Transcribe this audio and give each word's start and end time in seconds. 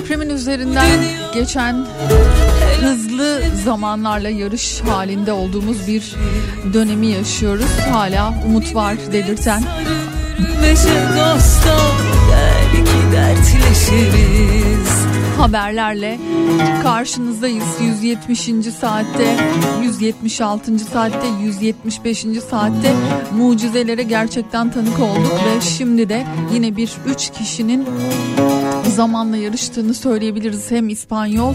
Depremin 0.00 0.30
üzerinden 0.30 1.00
geçen 1.34 1.86
hızlı 2.80 3.42
zamanlarla 3.64 4.28
yarış 4.28 4.80
halinde 4.80 5.32
olduğumuz 5.32 5.88
bir 5.88 6.14
dönemi 6.72 7.06
yaşıyoruz. 7.06 7.70
Hala 7.92 8.34
umut 8.46 8.74
var 8.74 8.96
dertleşiriz 13.12 14.88
haberlerle 15.40 16.18
karşınızdayız. 16.82 17.64
170. 17.80 18.40
saatte, 18.80 19.36
176. 19.82 20.78
saatte, 20.78 21.26
175. 21.42 22.26
saatte 22.50 22.94
mucizelere 23.36 24.02
gerçekten 24.02 24.70
tanık 24.70 25.00
olduk 25.00 25.32
ve 25.32 25.60
şimdi 25.60 26.08
de 26.08 26.26
yine 26.52 26.76
bir 26.76 26.92
3 27.06 27.30
kişinin 27.30 27.86
zamanla 28.90 29.36
yarıştığını 29.36 29.94
söyleyebiliriz. 29.94 30.70
Hem 30.70 30.88
İspanyol 30.88 31.54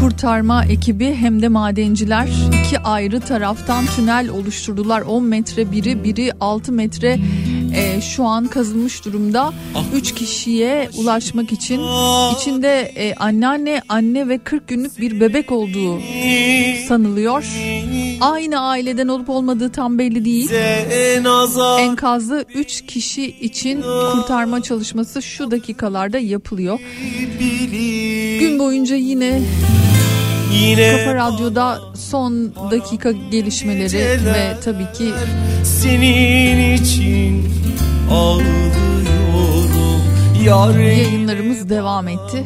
kurtarma 0.00 0.64
ekibi 0.64 1.14
hem 1.14 1.42
de 1.42 1.48
madenciler 1.48 2.28
iki 2.64 2.78
ayrı 2.78 3.20
taraftan 3.20 3.86
tünel 3.86 4.28
oluşturdular. 4.28 5.00
10 5.00 5.24
metre 5.24 5.72
biri 5.72 6.04
biri 6.04 6.32
6 6.40 6.72
metre 6.72 7.18
e, 7.76 8.00
şu 8.00 8.24
an 8.24 8.46
kazılmış 8.46 9.04
durumda. 9.04 9.52
3 9.94 10.14
kişiye 10.14 10.88
ulaşmak 10.98 11.52
için 11.52 11.80
içinde 12.36 12.92
e, 12.96 13.14
anneanne 13.14 13.82
anne 13.88 14.28
ve 14.28 14.38
40 14.38 14.68
günlük 14.68 15.00
bir 15.00 15.20
bebek 15.20 15.52
olduğu 15.52 16.00
sanılıyor. 16.88 17.44
Aynı 18.20 18.60
aileden 18.60 19.08
olup 19.08 19.30
olmadığı 19.30 19.72
tam 19.72 19.98
belli 19.98 20.24
değil. 20.24 20.50
Enkazı 21.78 22.44
3 22.54 22.86
kişi 22.86 23.26
için 23.26 23.82
kurtarma 24.12 24.62
çalışması 24.62 25.22
şu 25.22 25.50
dakikalarda 25.50 26.18
yapılıyor. 26.18 26.78
Gün 28.40 28.58
boyunca 28.58 28.96
yine 28.96 29.42
Yine 30.52 30.90
Kafa 30.90 31.14
Radyo'da 31.14 31.80
son 31.94 32.54
dakika 32.70 33.12
gelişmeleri 33.12 34.24
ve 34.24 34.56
tabii 34.64 34.92
ki 34.98 35.12
senin 35.64 36.74
için 36.74 37.53
ağlıyorum 38.10 40.80
yayınlarımız 40.80 41.68
devam 41.68 42.08
etti. 42.08 42.44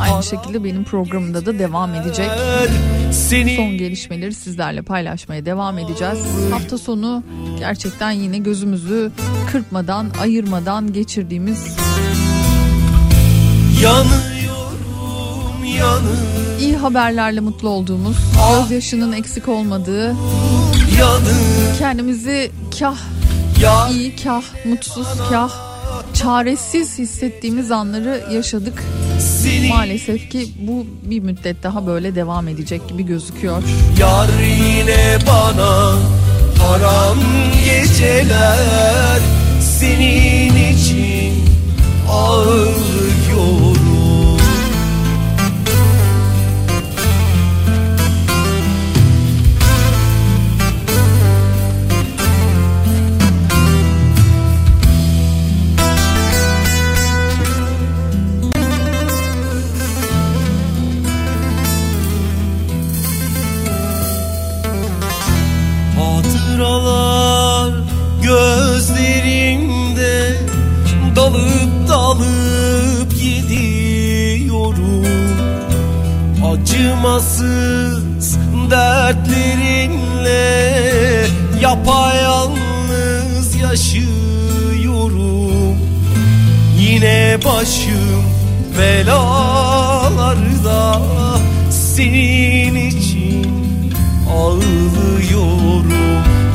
Aynı 0.00 0.22
şekilde 0.22 0.64
benim 0.64 0.84
programımda 0.84 1.46
da 1.46 1.58
devam 1.58 1.94
edecek. 1.94 2.30
seni 3.12 3.56
Son 3.56 3.78
gelişmeleri 3.78 4.34
sizlerle 4.34 4.82
paylaşmaya 4.82 5.46
devam 5.46 5.78
edeceğiz. 5.78 6.18
Hafta 6.50 6.78
sonu 6.78 7.22
gerçekten 7.58 8.10
yine 8.10 8.38
gözümüzü 8.38 9.12
kırpmadan, 9.52 10.10
ayırmadan 10.20 10.92
geçirdiğimiz 10.92 11.76
yanıyorum 13.82 15.64
yanır 15.78 16.18
iyi 16.60 16.76
haberlerle 16.76 17.40
mutlu 17.40 17.68
olduğumuz, 17.68 18.16
gözyaşının 18.60 19.12
eksik 19.12 19.48
olmadığı, 19.48 20.06
yanır 20.98 21.78
kendimizi 21.78 22.50
kah 22.78 22.96
ya 23.62 23.88
iyi, 23.88 24.16
kah 24.16 24.42
mutsuz, 24.64 25.06
kah 25.30 25.50
çaresiz 26.14 26.98
hissettiğimiz 26.98 27.70
anları 27.70 28.22
yaşadık. 28.32 28.82
seni 29.42 29.68
Maalesef 29.68 30.30
ki 30.30 30.48
bu 30.60 30.86
bir 31.02 31.20
müddet 31.20 31.62
daha 31.62 31.86
böyle 31.86 32.14
devam 32.14 32.48
edecek 32.48 32.88
gibi 32.88 33.06
gözüküyor. 33.06 33.62
Yar 33.98 34.28
yine 34.42 35.18
bana 35.26 35.96
haram 36.62 37.18
geceler 37.64 39.20
Senin 39.60 40.74
için 40.74 41.44
ağlıyorum 42.08 42.99
Acımasız 77.10 78.38
dertlerinle 78.70 80.46
yapayalnız 81.60 83.54
yaşıyorum. 83.62 84.96
Yine 86.78 87.38
başım 87.44 88.24
belalarda 88.78 90.00
senin 91.70 92.74
için 92.74 93.92
ağlıyorum. 94.36 95.92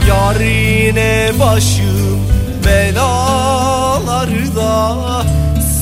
Yar 0.07 0.39
yine 0.39 1.31
başım 1.39 2.19
belalarda 2.65 4.05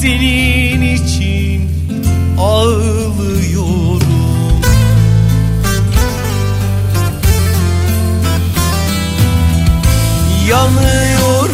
senin 0.02 0.82
için 0.96 1.70
ağlıyorum 2.40 3.23
Yanıyorum 10.54 11.52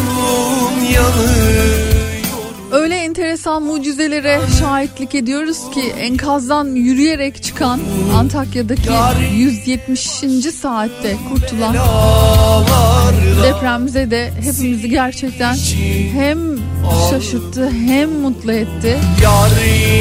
yanıyorum 0.94 1.90
Öyle 2.72 2.96
enteresan 2.96 3.62
mucizelere 3.62 4.40
şahitlik 4.60 5.14
ediyoruz 5.14 5.70
ki 5.74 5.80
enkazdan 5.80 6.64
yürüyerek 6.64 7.42
çıkan 7.42 7.80
Antakya'daki 8.16 8.88
170. 9.34 10.00
saatte 10.60 11.16
kurtulan 11.28 11.74
depremize 13.42 14.10
de 14.10 14.30
hepimizi 14.40 14.90
gerçekten 14.90 15.56
hem 16.12 16.38
şaşırttı 17.10 17.70
hem 17.70 18.10
mutlu 18.10 18.52
etti. 18.52 18.98
Yar 19.22 19.50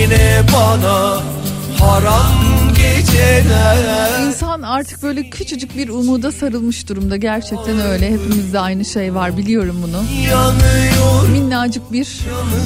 yine 0.02 0.42
bana 0.54 1.22
haram 1.80 2.49
İnsan 4.28 4.62
artık 4.62 5.04
böyle 5.04 5.30
küçücük 5.30 5.78
bir 5.78 5.90
umuda 5.90 6.32
sarılmış 6.32 6.90
durumda. 6.90 7.18
Gerçekten 7.18 7.80
öyle. 7.80 8.12
Hepimizde 8.12 8.60
aynı 8.60 8.86
şey 8.86 9.16
var. 9.16 9.38
Biliyorum 9.38 9.76
bunu. 9.84 10.04
Minnacık 11.32 11.92
bir 11.92 12.20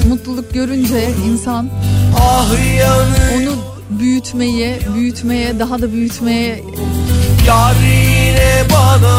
mutluluk 0.08 0.54
görünce 0.54 1.10
insan 1.26 1.70
ah 2.20 2.50
onu 3.36 3.74
büyütmeye, 3.90 4.78
büyütmeye, 4.94 5.58
daha 5.58 5.82
da 5.82 5.92
büyütmeye 5.92 6.62
yine 8.34 8.64
bana 8.70 9.14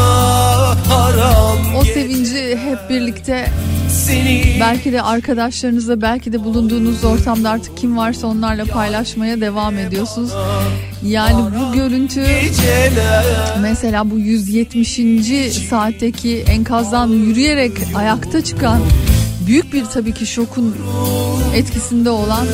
haram 0.88 1.58
o 1.76 1.84
sevinci 1.84 2.56
hep 2.56 2.90
birlikte 2.90 3.48
seni 3.90 4.56
belki 4.60 4.92
de 4.92 5.02
arkadaşlarınızla 5.02 6.00
belki 6.02 6.32
de 6.32 6.44
bulunduğunuz 6.44 7.04
ortamda 7.04 7.50
artık 7.50 7.76
kim 7.76 7.96
varsa 7.96 8.26
onlarla 8.26 8.64
paylaşmaya 8.64 9.40
devam 9.40 9.78
ediyorsunuz. 9.78 10.30
Yani 11.02 11.44
bu 11.60 11.72
görüntü 11.72 12.24
mesela 13.60 14.10
bu 14.10 14.18
170. 14.18 15.00
saatteki 15.70 16.44
enkazdan 16.48 17.08
yürüyerek 17.08 17.72
ayakta 17.94 18.44
çıkan 18.44 18.80
büyük 19.46 19.72
bir 19.72 19.84
tabii 19.84 20.14
ki 20.14 20.26
şokun 20.26 20.76
etkisinde 21.54 22.10
olan 22.10 22.46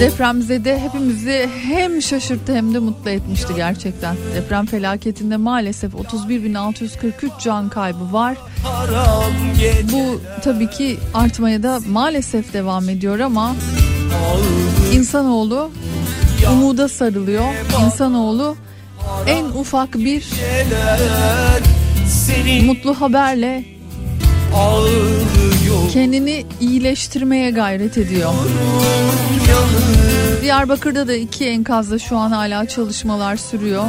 depremzede 0.00 0.78
hepimizi 0.78 1.50
hem 1.64 2.02
şaşırttı 2.02 2.54
hem 2.54 2.74
de 2.74 2.78
mutlu 2.78 3.10
etmişti 3.10 3.52
gerçekten. 3.56 4.16
Deprem 4.34 4.66
felaketinde 4.66 5.36
maalesef 5.36 5.92
31.643 5.94 7.30
can 7.44 7.68
kaybı 7.68 8.12
var. 8.12 8.36
Bu 9.92 10.20
tabii 10.44 10.70
ki 10.70 10.98
artmaya 11.14 11.62
da 11.62 11.80
maalesef 11.88 12.52
devam 12.52 12.88
ediyor 12.88 13.18
ama 13.18 13.56
insanoğlu 14.92 15.70
umuda 16.52 16.88
sarılıyor. 16.88 17.44
İnsanoğlu 17.86 18.56
en 19.26 19.44
ufak 19.44 19.94
bir 19.94 20.24
mutlu 22.66 23.00
haberle 23.00 23.64
ağlıyor 24.54 25.49
kendini 25.92 26.44
iyileştirmeye 26.60 27.50
gayret 27.50 27.98
ediyor. 27.98 28.32
Diyarbakır'da 30.42 31.08
da 31.08 31.14
iki 31.14 31.46
enkazda 31.46 31.98
şu 31.98 32.16
an 32.16 32.30
hala 32.30 32.68
çalışmalar 32.68 33.36
sürüyor. 33.36 33.84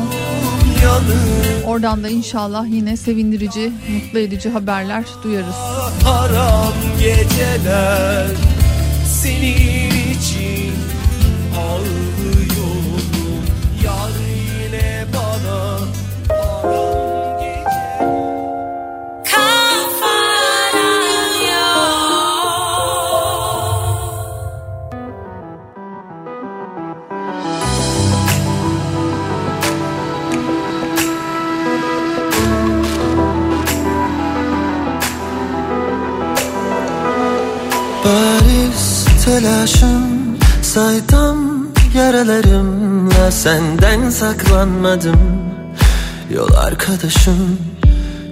Oradan 1.65 2.03
da 2.03 2.09
inşallah 2.09 2.65
yine 2.69 2.97
sevindirici, 2.97 3.71
mutlu 3.93 4.19
edici 4.19 4.49
haberler 4.49 5.03
duyarız. 5.23 5.55
haram 6.03 6.73
geceler 6.99 8.27
senin 9.05 10.11
için 10.11 10.73
ağlıyorum 11.57 12.10
Bariz 38.05 39.05
telaşım 39.25 40.37
saydam 40.61 41.67
yaralarımla 41.95 43.31
senden 43.31 44.09
saklanmadım. 44.09 45.19
Yol 46.33 46.53
arkadaşım 46.53 47.57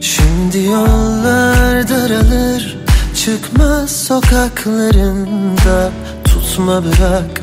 şimdi 0.02 0.64
yollar 0.64 1.90
daralır 1.90 2.80
Çıkmaz 3.26 3.92
sokaklarında. 3.92 5.92
Tutma 6.24 6.84
bırak 6.84 7.42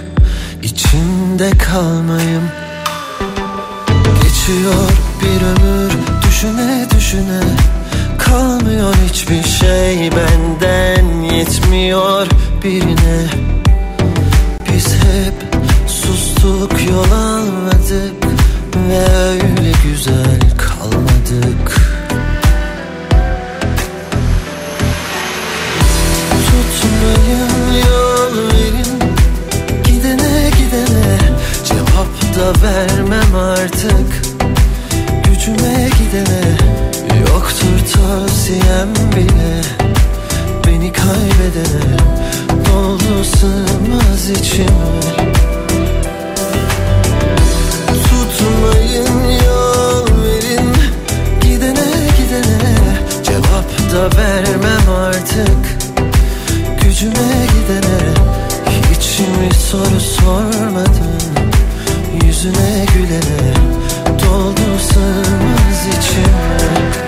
içimde 0.62 1.50
kalmayım. 1.50 2.42
Geçiyor 4.22 4.90
bir 5.20 5.42
ömür 5.42 5.92
düşüne 6.28 6.86
düşüne 6.96 7.40
Kalmıyor 8.26 8.94
hiçbir 9.08 9.42
şey 9.42 10.10
benden 10.12 11.22
yetmiyor 11.22 12.26
birine. 12.64 13.26
Biz 14.72 14.94
hep 14.94 15.34
sustuk 15.86 16.72
yol 16.90 17.12
almadık 17.12 18.24
Ve 18.88 19.16
öyle 19.18 19.72
güzel 19.84 20.40
kalmadık. 20.58 21.80
Tutmayın 26.46 27.84
yol 27.86 28.36
verin 28.48 29.02
Gidene 29.84 30.50
gidene 30.50 31.18
Cevap 31.64 32.36
da 32.36 32.66
vermem 32.66 33.34
artık. 33.34 34.22
Gücüme 35.24 35.88
gidene 35.98 36.56
Yoktur 37.46 37.78
tavsiyem 37.92 38.94
bile 39.16 39.60
Beni 40.66 40.92
kaybedene 40.92 41.96
Doldu 42.66 43.24
sığmaz 43.24 44.30
içime? 44.30 45.00
Tutmayın 48.04 49.40
yol 49.46 50.06
verin 50.22 50.72
Gidene 51.40 52.08
gidene. 52.18 52.74
Cevap 53.24 53.92
da 53.92 54.18
vermem 54.18 54.94
artık 55.06 55.78
Gücüme 56.84 57.46
gidene. 57.46 58.14
Hiç 58.66 59.20
mi 59.20 59.54
soru 59.70 60.00
sormadın 60.00 61.22
Yüzüne 62.24 62.86
gülene? 62.94 63.54
Doldu 64.22 64.78
sığmaz 64.92 65.86
içime? 65.98 67.05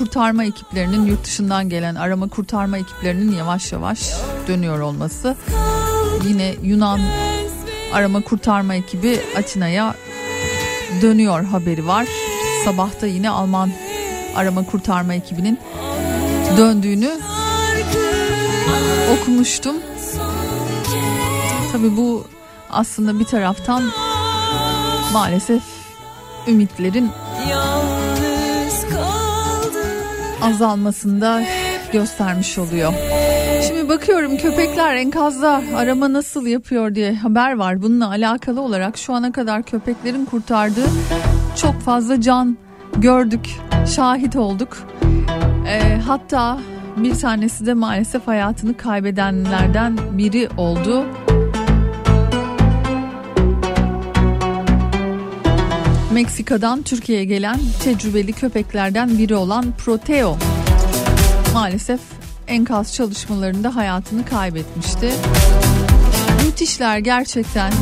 Kurtarma 0.00 0.44
ekiplerinin 0.44 1.06
yurt 1.06 1.24
dışından 1.24 1.68
gelen 1.68 1.94
arama 1.94 2.28
kurtarma 2.28 2.78
ekiplerinin 2.78 3.36
yavaş 3.36 3.72
yavaş 3.72 4.12
dönüyor 4.48 4.80
olması. 4.80 5.36
Yine 6.28 6.54
Yunan 6.62 7.00
arama 7.92 8.20
kurtarma 8.20 8.74
ekibi 8.74 9.20
Atina'ya 9.38 9.94
dönüyor 11.02 11.44
haberi 11.44 11.86
var. 11.86 12.06
Sabahta 12.64 13.06
yine 13.06 13.30
Alman 13.30 13.70
arama 14.36 14.66
kurtarma 14.66 15.14
ekibinin 15.14 15.58
döndüğünü 16.56 17.20
okumuştum. 19.12 19.76
Tabii 21.72 21.96
bu 21.96 22.26
aslında 22.70 23.18
bir 23.18 23.24
taraftan 23.24 23.82
maalesef 25.12 25.62
ümitlerin 26.48 27.10
azalmasında 30.42 31.42
göstermiş 31.92 32.58
oluyor. 32.58 32.92
Şimdi 33.68 33.88
bakıyorum 33.88 34.36
köpekler 34.36 34.94
enkazda 34.94 35.62
arama 35.76 36.12
nasıl 36.12 36.46
yapıyor 36.46 36.94
diye 36.94 37.14
haber 37.14 37.56
var. 37.56 37.82
Bununla 37.82 38.08
alakalı 38.08 38.60
olarak 38.60 38.98
şu 38.98 39.14
ana 39.14 39.32
kadar 39.32 39.62
köpeklerin 39.62 40.24
kurtardığı 40.24 40.86
çok 41.56 41.80
fazla 41.80 42.20
can 42.20 42.56
gördük, 42.96 43.48
şahit 43.96 44.36
olduk. 44.36 44.76
Ee, 45.68 46.00
hatta 46.06 46.58
bir 46.96 47.14
tanesi 47.14 47.66
de 47.66 47.74
maalesef 47.74 48.26
hayatını 48.26 48.76
kaybedenlerden 48.76 49.98
biri 50.18 50.48
oldu. 50.56 51.06
Meksika'dan 56.20 56.82
Türkiye'ye 56.82 57.24
gelen 57.24 57.58
tecrübeli 57.84 58.32
köpeklerden 58.32 59.18
biri 59.18 59.34
olan 59.34 59.72
Proteo 59.78 60.38
maalesef 61.54 62.00
enkaz 62.46 62.94
çalışmalarında 62.94 63.76
hayatını 63.76 64.24
kaybetmişti. 64.24 65.12
Müthişler 66.46 66.98
gerçekten. 66.98 67.72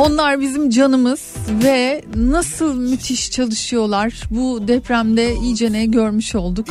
Onlar 0.00 0.40
bizim 0.40 0.70
canımız 0.70 1.34
ve 1.64 2.02
nasıl 2.16 2.74
müthiş 2.74 3.30
çalışıyorlar. 3.30 4.22
Bu 4.30 4.68
depremde 4.68 5.34
iyice 5.34 5.72
ne 5.72 5.86
görmüş 5.86 6.34
olduk. 6.34 6.66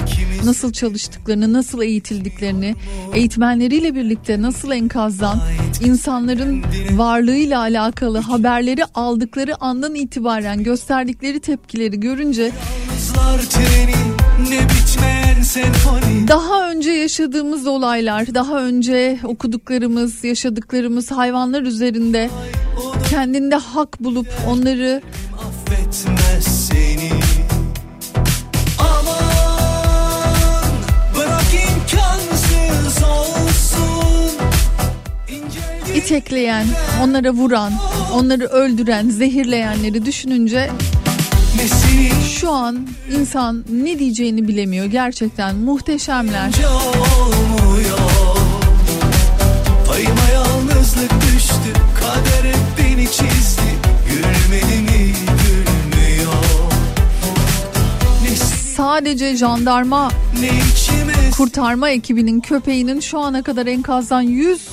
Nasıl 0.46 0.74
çalıştıklarını, 0.74 1.54
nasıl 1.54 1.82
eğitildiklerini, 1.82 2.76
eğitmenleriyle 3.14 3.96
birlikte 3.96 4.42
nasıl 4.42 4.72
enkazdan 4.72 5.40
insanların 5.86 6.64
varlığıyla 6.92 7.60
alakalı 7.60 8.18
haberleri 8.18 8.86
aldıkları 8.86 9.64
andan 9.64 9.96
itibaren 9.96 10.64
gösterdikleri 10.64 11.40
tepkileri 11.40 12.00
görünce 12.00 12.52
daha 16.28 16.72
önce 16.72 16.92
yaşadığımız 16.92 17.68
olaylar, 17.68 18.34
daha 18.34 18.64
önce 18.64 19.20
okuduklarımız, 19.24 20.24
yaşadıklarımız 20.24 21.12
hayvanlar 21.12 21.62
üzerinde 21.62 22.30
kendinde 23.20 23.56
hak 23.56 24.00
bulup 24.00 24.28
onları 24.48 25.02
affetmez 25.48 26.68
seni 26.68 27.12
Aman 28.80 30.64
bırak 31.16 31.54
imkansız 31.54 33.04
olsun 33.04 34.38
İnceldi 35.28 35.98
itekleyen, 35.98 36.66
onlara 37.04 37.32
vuran, 37.32 37.74
onları 38.14 38.46
öldüren, 38.46 39.10
zehirleyenleri 39.10 40.06
düşününce 40.06 40.70
şu 42.40 42.52
an 42.52 42.88
insan 43.18 43.66
ne 43.72 44.00
diyeceğini 44.00 44.48
bilemiyor. 44.48 44.86
Gerçekten 44.86 45.56
muhteşemler. 45.56 46.52
olmuyor 46.70 48.09
çizdi 53.12 53.62
Gülmedi 54.10 54.82
mi 54.82 55.14
gülmüyor 55.44 56.34
Ne 58.24 58.36
Sadece 58.78 59.36
jandarma 59.36 60.12
kurtarma 61.38 61.90
ekibinin 61.90 62.40
köpeğinin 62.42 63.00
şu 63.00 63.20
ana 63.20 63.44
kadar 63.44 63.66
enkazdan 63.68 64.22
100 64.22 64.68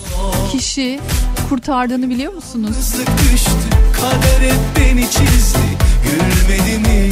kişi 0.53 1.01
kurtardığını 1.49 2.11
biliyor 2.11 2.33
musunuz? 2.35 2.77
Kader 3.93 4.51
hep 4.51 4.61
beni 4.77 5.11
çizdi 5.11 5.59
Gülmedi 6.05 6.79
mi 6.79 7.11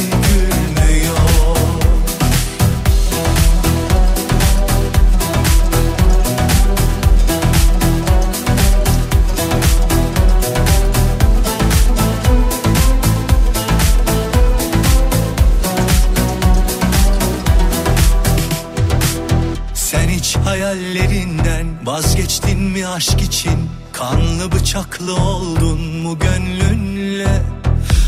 hayallerinden 20.74 21.66
vazgeçtin 21.84 22.60
mi 22.60 22.86
aşk 22.86 23.22
için? 23.22 23.70
Kanlı 23.92 24.52
bıçaklı 24.52 25.14
oldun 25.14 25.80
mu 25.80 26.18
gönlünle? 26.18 27.42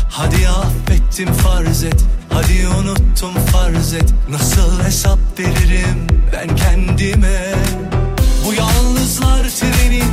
Hadi 0.09 0.49
affettim 0.49 1.33
farz 1.33 1.83
et, 1.83 2.05
hadi 2.33 2.67
unuttum 2.67 3.33
farz 3.51 3.93
et. 3.93 4.13
Nasıl 4.29 4.83
hesap 4.83 5.19
veririm 5.39 6.07
ben 6.33 6.55
kendime? 6.55 7.55
Bu 8.45 8.53
yalnızlar 8.53 9.43
treni 9.43 10.03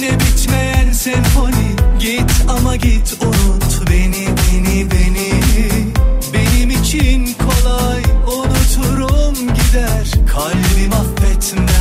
ne 0.00 0.20
bitmeyen 0.20 0.92
senfoni. 0.92 1.76
Git 2.00 2.32
ama 2.48 2.76
git 2.76 3.16
unut 3.22 3.90
beni 3.90 4.26
beni 4.26 4.90
beni. 4.90 5.30
Benim 6.32 6.70
için 6.70 7.36
kolay 7.38 8.02
unuturum 8.26 9.34
gider. 9.34 10.10
Kalbim 10.32 10.92
affetmez 10.92 11.79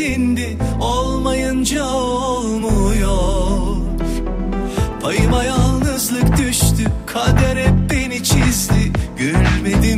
sindi 0.00 0.56
Olmayınca 0.80 1.84
olmuyor. 1.84 3.76
Payıma 5.02 5.44
yalnızlık 5.44 6.38
düştü 6.38 6.84
Kader 7.06 7.56
hep 7.56 7.90
beni 7.90 8.24
çizdi. 8.24 8.92
Gülmedi 9.18 9.96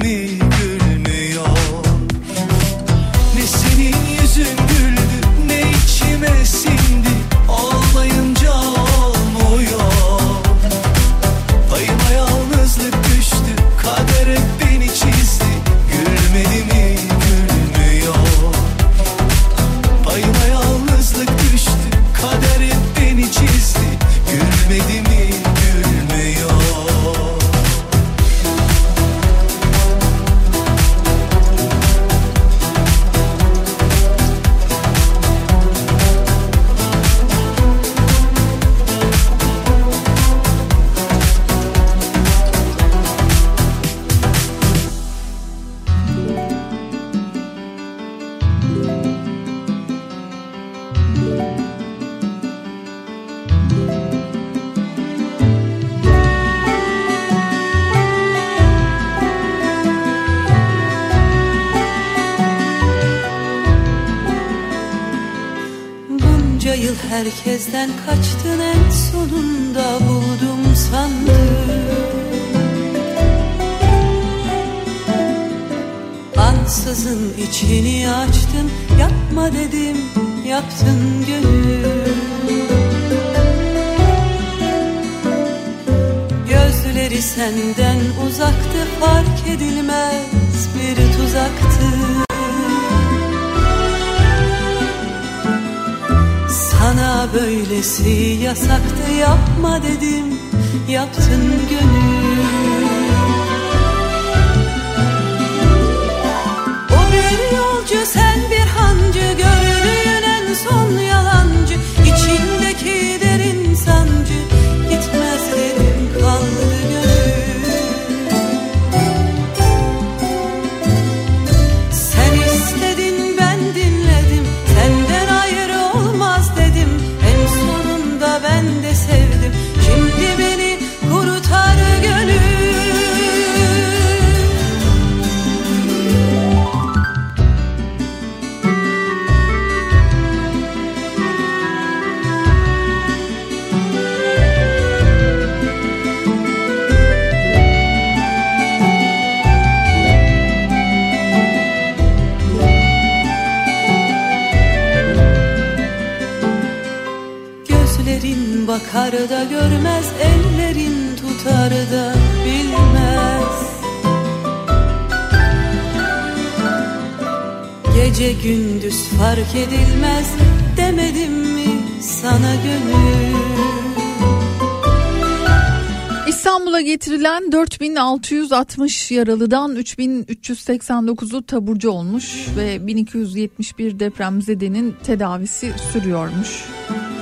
4660 178.22 179.10
yaralıdan 179.10 179.76
3389'u 179.76 181.42
taburcu 181.42 181.90
olmuş 181.90 182.46
ve 182.56 182.86
1271 182.86 183.98
depremzedenin 183.98 184.96
tedavisi 185.04 185.72
sürüyormuş. 185.92 186.64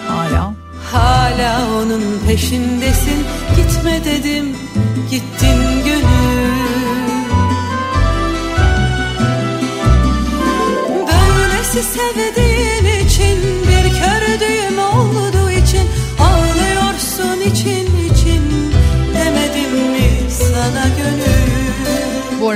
Hala. 0.09 0.55
Hala 0.93 1.67
onun 1.77 2.03
peşindesin 2.27 3.25
Gitme 3.57 4.01
dedim 4.05 4.57
gittin 5.11 5.85
gönül 5.85 6.61
Böylesi 11.07 11.83
sevdiğin 11.83 12.90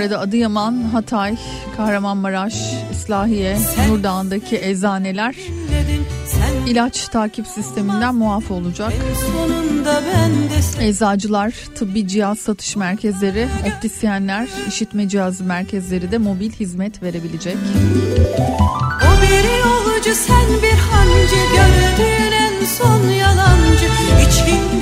gönül 0.05 0.11
Bu 0.11 0.15
arada 0.15 0.21
Adıyaman, 0.21 0.83
Hatay, 0.93 1.37
Kahramanmaraş, 1.77 2.55
İslahiye, 2.93 3.59
Nurdağ'ındaki 3.89 4.57
eczaneler 4.57 5.35
ilaç 6.67 7.09
takip 7.09 7.47
sisteminden 7.47 8.15
muaf 8.15 8.51
olacak. 8.51 8.93
Eczacılar, 10.81 11.55
tıbbi 11.75 12.09
cihaz 12.09 12.39
satış 12.39 12.77
merkezleri, 12.77 13.49
optisyenler, 13.67 14.49
işitme 14.69 15.09
cihazı 15.09 15.45
merkezleri 15.45 16.11
de 16.11 16.19
mobil 16.19 16.53
hizmet 16.53 17.03
verebilecek. 17.03 17.57
O 19.03 19.23
bir 19.23 19.45
yolcu 19.65 20.15
sen 20.15 20.63
bir 20.63 20.79
hancı 20.79 21.37
Gördüğün 21.55 22.33
en 22.33 22.65
son 22.65 23.09
yalancı 23.09 23.87
İçindeki 24.29 24.74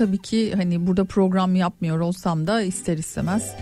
tabii 0.00 0.18
ki 0.18 0.52
hani 0.56 0.86
burada 0.86 1.04
program 1.04 1.54
yapmıyor 1.54 2.00
olsam 2.00 2.46
da 2.46 2.62
ister 2.62 2.98
istemez 2.98 3.54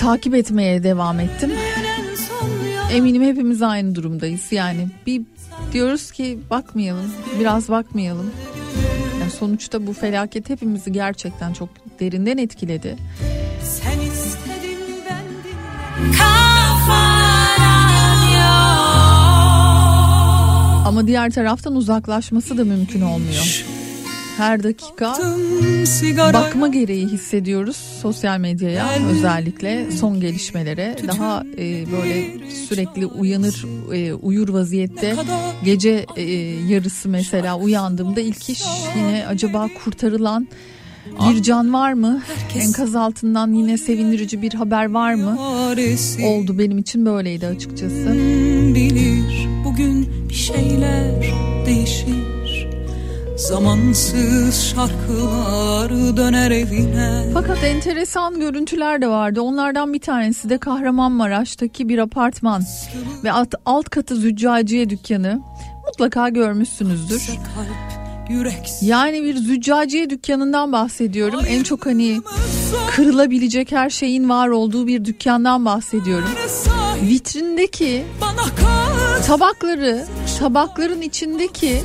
takip 0.00 0.34
etmeye 0.34 0.82
devam 0.82 1.20
ettim. 1.20 1.50
Eminim 2.92 3.22
hepimiz 3.22 3.62
aynı 3.62 3.94
durumdayız. 3.94 4.52
Yani 4.52 4.88
bir 5.06 5.22
diyoruz 5.72 6.10
ki 6.10 6.38
bakmayalım, 6.50 7.12
biraz 7.40 7.68
bakmayalım. 7.68 8.30
Yani 9.20 9.30
sonuçta 9.30 9.86
bu 9.86 9.92
felaket 9.92 10.48
hepimizi 10.50 10.92
gerçekten 10.92 11.52
çok 11.52 11.68
derinden 12.00 12.38
etkiledi. 12.38 12.96
Sen 13.62 14.00
istedin 14.00 14.76
Ama 20.86 21.06
diğer 21.06 21.30
taraftan 21.30 21.76
uzaklaşması 21.76 22.58
da 22.58 22.64
mümkün 22.64 23.00
olmuyor. 23.00 23.55
Her 24.36 24.62
dakika 24.62 25.16
bakma 26.32 26.68
gereği 26.68 27.06
hissediyoruz 27.06 27.76
sosyal 27.76 28.38
medyaya 28.38 28.88
özellikle. 29.10 29.90
Son 29.90 30.20
gelişmelere 30.20 30.96
daha 31.08 31.44
e, 31.58 31.92
böyle 31.92 32.48
sürekli 32.68 33.06
uyanır 33.06 33.64
e, 33.94 34.12
uyur 34.12 34.48
vaziyette. 34.48 35.16
Gece 35.64 36.06
e, 36.16 36.22
yarısı 36.68 37.08
mesela 37.08 37.58
uyandığımda 37.58 38.20
ilk 38.20 38.50
iş 38.50 38.62
yine 38.96 39.24
acaba 39.28 39.68
kurtarılan 39.84 40.48
bir 41.28 41.42
can 41.42 41.72
var 41.72 41.92
mı? 41.92 42.22
Enkaz 42.54 42.96
altından 42.96 43.52
yine 43.52 43.78
sevindirici 43.78 44.42
bir 44.42 44.54
haber 44.54 44.90
var 44.90 45.14
mı? 45.14 45.38
Oldu 46.24 46.58
benim 46.58 46.78
için 46.78 47.06
böyleydi 47.06 47.46
açıkçası. 47.46 48.14
bilir 48.74 49.48
bugün 49.64 50.08
bir 50.28 50.34
şeyler 50.34 51.32
değişir 51.66 52.35
Zamansız 53.36 54.64
şarkılar 54.64 55.90
döner 56.16 56.50
evine 56.50 57.24
Fakat 57.34 57.64
enteresan 57.64 58.40
görüntüler 58.40 59.02
de 59.02 59.08
vardı. 59.08 59.40
Onlardan 59.40 59.92
bir 59.92 60.00
tanesi 60.00 60.50
de 60.50 60.58
Kahramanmaraş'taki 60.58 61.88
bir 61.88 61.98
apartman 61.98 62.62
ve 63.24 63.32
alt, 63.32 63.54
alt 63.66 63.90
katı 63.90 64.16
züccaciye 64.16 64.90
dükkanı. 64.90 65.40
Mutlaka 65.86 66.28
görmüşsünüzdür. 66.28 67.30
Yani 68.80 69.24
bir 69.24 69.36
züccaciye 69.36 70.10
dükkanından 70.10 70.72
bahsediyorum. 70.72 71.40
En 71.48 71.62
çok 71.62 71.86
hani 71.86 72.20
kırılabilecek 72.90 73.72
her 73.72 73.90
şeyin 73.90 74.28
var 74.28 74.48
olduğu 74.48 74.86
bir 74.86 75.04
dükkandan 75.04 75.64
bahsediyorum. 75.64 76.28
Vitrindeki 77.02 78.04
tabakları, 79.26 80.04
tabakların 80.38 81.00
içindeki 81.00 81.82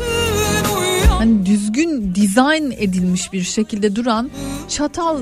hani 1.22 1.46
düzgün 1.46 2.16
dizayn 2.16 2.72
edilmiş 2.72 3.34
bir 3.34 3.44
şekilde 3.44 3.96
duran 3.96 4.32
çatal 4.70 5.22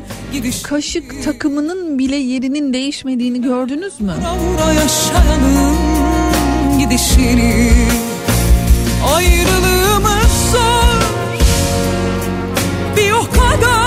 kaşık 0.63 1.23
takımının 1.23 1.99
bile 1.99 2.15
yerinin 2.15 2.73
değişmediğini 2.73 3.41
gördünüz 3.41 4.01
mü? 4.01 4.13
Gidişini 6.79 7.71
Ayrılığımız 9.15 10.51
zor 10.51 11.01
Bir 12.97 13.11
o 13.11 13.23
kadar 13.31 13.78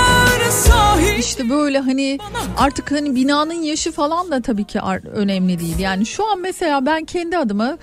İşte 1.23 1.49
böyle 1.49 1.79
hani 1.79 2.19
artık 2.57 2.91
hani 2.91 3.15
binanın 3.15 3.53
yaşı 3.63 3.91
falan 3.91 4.31
da 4.31 4.41
tabii 4.41 4.63
ki 4.63 4.79
önemli 5.13 5.59
değil. 5.59 5.79
Yani 5.79 6.05
şu 6.05 6.31
an 6.31 6.39
mesela 6.39 6.85
ben 6.85 7.05
kendi 7.05 7.37
adıma 7.37 7.77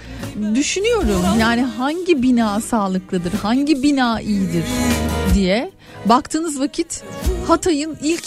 düşünüyorum 0.55 1.23
yani 1.41 1.63
hangi 1.63 2.23
bina 2.23 2.61
sağlıklıdır, 2.61 3.33
hangi 3.33 3.83
bina 3.83 4.21
iyidir 4.21 4.65
diye 5.35 5.71
baktığınız 6.07 6.61
vakit 6.61 7.03
Hatay'ın 7.49 7.99
ilk 8.03 8.25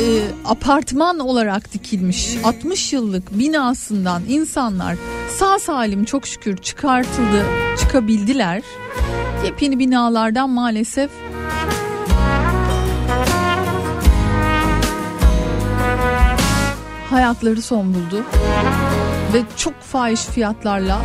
e, 0.00 0.04
apartman 0.44 1.18
olarak 1.18 1.72
dikilmiş 1.72 2.36
60 2.44 2.92
yıllık 2.92 3.38
binasından 3.38 4.22
insanlar 4.28 4.96
sağ 5.38 5.58
salim 5.58 6.04
çok 6.04 6.26
şükür 6.26 6.56
çıkartıldı, 6.56 7.44
çıkabildiler. 7.80 8.62
Yepyeni 9.44 9.78
binalardan 9.78 10.50
maalesef 10.50 11.10
hayatları 17.12 17.62
son 17.62 17.94
buldu. 17.94 18.24
Ve 19.34 19.42
çok 19.56 19.80
fahiş 19.80 20.20
fiyatlarla, 20.20 20.98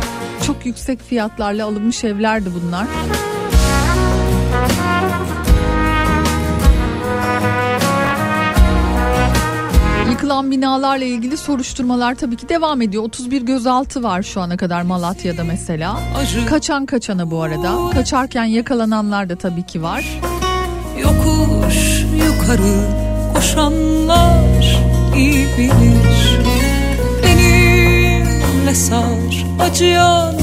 çok 0.46 0.66
yüksek 0.66 1.02
fiyatlarla 1.02 1.66
alınmış 1.66 2.04
evlerdi 2.04 2.50
bunlar. 2.54 2.86
Yıkılan 10.10 10.50
binalarla 10.50 11.04
ilgili 11.04 11.36
soruşturmalar 11.36 12.14
tabii 12.14 12.36
ki 12.36 12.48
devam 12.48 12.82
ediyor. 12.82 13.02
31 13.02 13.42
gözaltı 13.42 14.02
var 14.02 14.22
şu 14.22 14.40
ana 14.40 14.56
kadar 14.56 14.82
Malatya'da 14.82 15.44
mesela. 15.44 16.00
Kaçan 16.48 16.86
kaçana 16.86 17.30
bu 17.30 17.42
arada. 17.42 17.90
Kaçarken 17.92 18.44
yakalananlar 18.44 19.28
da 19.28 19.36
tabii 19.36 19.66
ki 19.66 19.82
var. 19.82 20.20
Yokuş 21.02 22.04
yukarı 22.26 22.84
koşanlar 23.34 24.97
iyi 25.18 25.46
bilir 25.58 26.40
Benimle 27.22 28.74
sar 28.74 29.46
acıyan 29.60 30.34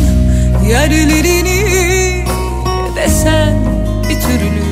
yerlerini 0.69 2.25
Desen 2.95 3.55
bir 4.09 4.21
türlü 4.21 4.65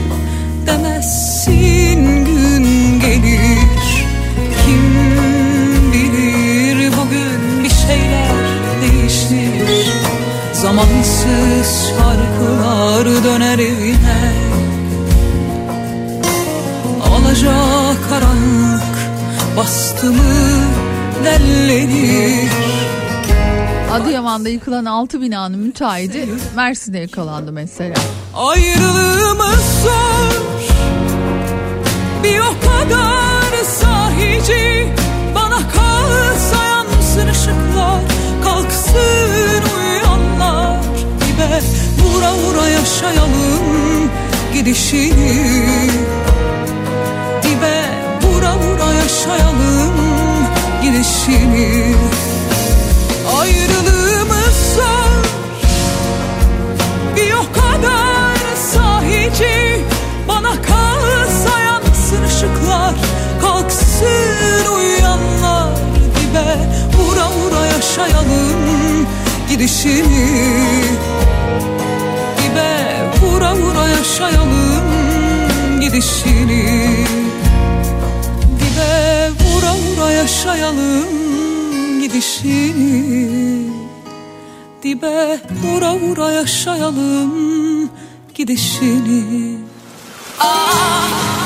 demezsin 0.67 2.25
gün 2.25 2.65
gelir. 2.99 4.05
Kim 4.65 4.83
bilir 5.93 6.91
bugün 6.91 7.63
bir 7.63 7.69
şeyler 7.69 8.31
değişir. 8.81 9.87
Zamansız 10.53 11.89
şarkılar 11.89 13.23
döner 13.23 13.59
evine. 13.59 14.31
Alacak 17.03 18.09
karanlık 18.09 18.92
bastı 19.57 20.05
mı 20.05 20.23
dellenir 21.23 22.49
Adıyaman'da 23.91 24.49
yıkılan 24.49 24.85
6 24.85 25.21
binanın 25.21 25.59
müteahhidi 25.59 26.29
Mersin'de 26.55 26.99
yakalandı 26.99 27.51
mesela. 27.51 27.95
Ayrılığımız 28.35 29.81
zor. 29.83 30.63
Bir 32.23 32.39
o 32.39 32.53
kadar 32.67 33.63
sahici 33.63 34.87
Bana 35.35 35.57
kalsa 35.59 36.63
yansın 36.65 37.27
ışıklar 37.27 38.01
Kalksın 38.43 39.63
uyuyanlar 39.77 40.77
Dibe 41.21 41.59
vura 42.03 42.33
vura 42.33 42.67
yaşayalım 42.69 44.09
gidişini 44.53 45.89
yaşayalım 49.13 49.93
gidişini 50.84 51.95
Ayrılığımız 53.39 54.76
zor 54.76 55.23
bir 57.15 57.34
o 57.34 57.54
kadar 57.54 58.38
sahici 58.73 59.86
Bana 60.28 60.52
kalsa 60.62 61.60
yansın 61.60 62.23
ışıklar 62.28 62.93
Kalksın 63.41 64.73
uyuyanlar 64.76 65.69
dibe 66.15 66.58
Vura 66.97 67.30
vura 67.30 67.65
yaşayalım 67.65 69.08
gidişini 69.49 70.58
Dibe 72.38 72.86
vura 73.21 73.56
vura 73.56 73.88
yaşayalım 73.88 74.84
gidişini 75.82 77.04
Dibe 79.13 79.30
vura 79.30 79.73
vura 79.73 80.12
yaşayalım 80.12 82.02
gidişini 82.02 83.69
dibe 84.84 85.39
vura 85.63 85.95
vura 85.95 86.32
yaşayalım 86.32 87.89
gidişini. 88.36 89.58
En 90.41 91.42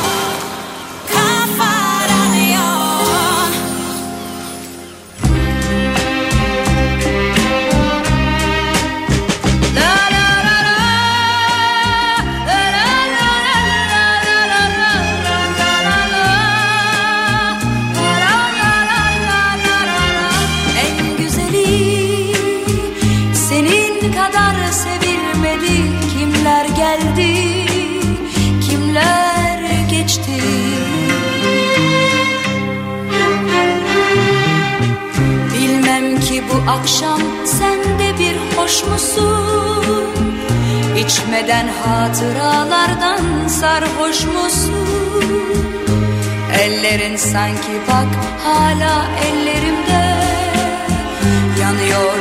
akşam 36.67 37.21
sen 37.45 37.99
de 37.99 38.19
bir 38.19 38.57
hoş 38.57 38.83
musun? 38.83 40.07
İçmeden 41.05 41.67
hatıralardan 41.67 43.47
sarhoş 43.47 44.25
musun? 44.25 44.87
Ellerin 46.61 47.15
sanki 47.15 47.81
bak 47.87 48.07
hala 48.43 49.05
ellerimde. 49.27 50.17
Yanıyor 51.61 52.13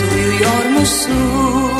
duyuyor 0.00 0.80
musun? 0.80 1.72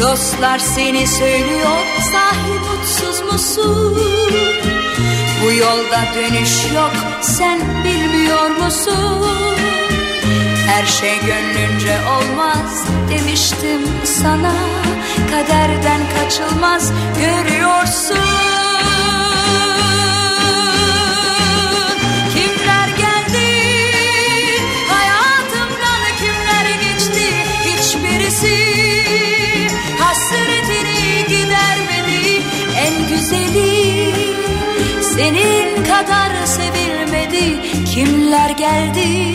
Dostlar 0.00 0.58
seni 0.58 1.06
söylüyor 1.06 1.82
sahi 2.12 2.52
mutsuz 2.70 3.32
musun? 3.32 3.98
Bu 5.44 5.52
yolda 5.52 6.04
dönüş 6.14 6.72
yok 6.74 6.92
sen 7.22 7.60
bilmiyor 7.84 8.50
musun 8.50 9.41
Her 10.66 10.86
şey 10.86 11.18
gönlünce 11.20 11.98
olmaz 12.06 12.84
demiştim 13.10 13.80
sana. 14.04 14.52
Kaderden 15.30 16.00
kaçılmaz 16.14 16.92
görüyorsun. 17.20 18.52
Güzeli 33.22 34.12
senin 35.02 35.84
kadar 35.84 36.46
sevilmedi. 36.46 37.60
Kimler 37.94 38.50
geldi 38.50 39.31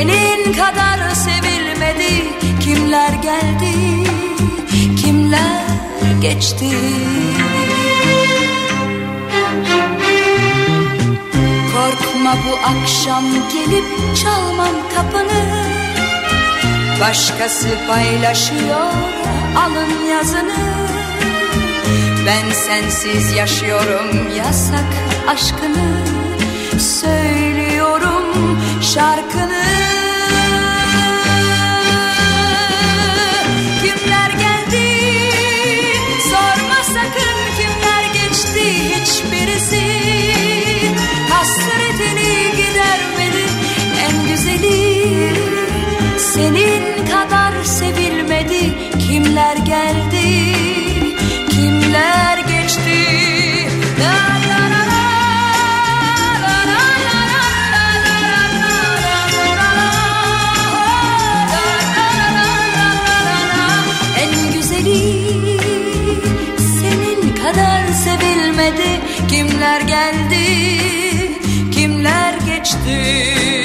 senin 0.00 0.52
kadar 0.52 1.14
sevilmedi. 1.14 2.24
Kimler 2.60 3.12
geldi? 3.12 3.74
Kimler 5.02 5.64
geçti? 6.20 6.70
Korkma 11.74 12.36
bu 12.46 12.56
akşam 12.66 13.24
gelip 13.24 14.16
çalmam 14.16 14.74
kapını. 14.94 15.64
Başkası 17.00 17.68
paylaşıyor 17.88 18.92
alın 19.56 20.06
yazını. 20.10 20.56
Ben 22.26 22.52
sensiz 22.52 23.32
yaşıyorum 23.36 24.36
yasak 24.36 24.90
aşkını. 25.28 25.90
Söylüyorum 26.78 27.49
şarkını. 28.82 29.64
Kimler 33.82 34.30
geldi? 34.30 34.86
Sorma 36.30 36.82
sakın 36.84 37.38
kimler 37.58 38.04
geçti? 38.12 38.64
Hiçbirisi. 38.94 39.82
Hasretini 41.30 42.50
gidermedi 42.56 43.44
en 44.00 44.28
güzeli. 44.28 45.00
Senin 46.18 47.06
kadar 47.06 47.64
sevilmedi 47.64 48.74
kimler 48.98 49.56
geldi? 49.56 50.54
Kimler 51.50 52.38
geçti? 52.38 53.06
La 54.00 54.29
geçti 72.60 73.59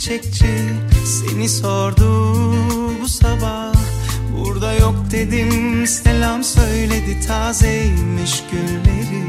Çiçekçi 0.00 0.46
seni 1.04 1.48
sordu 1.48 2.52
bu 3.02 3.08
sabah. 3.08 3.74
Burada 4.36 4.72
yok 4.72 4.94
dedim 5.10 5.86
selam 5.86 6.44
söyledi 6.44 7.26
tazeymiş 7.26 8.42
gülleri. 8.50 9.24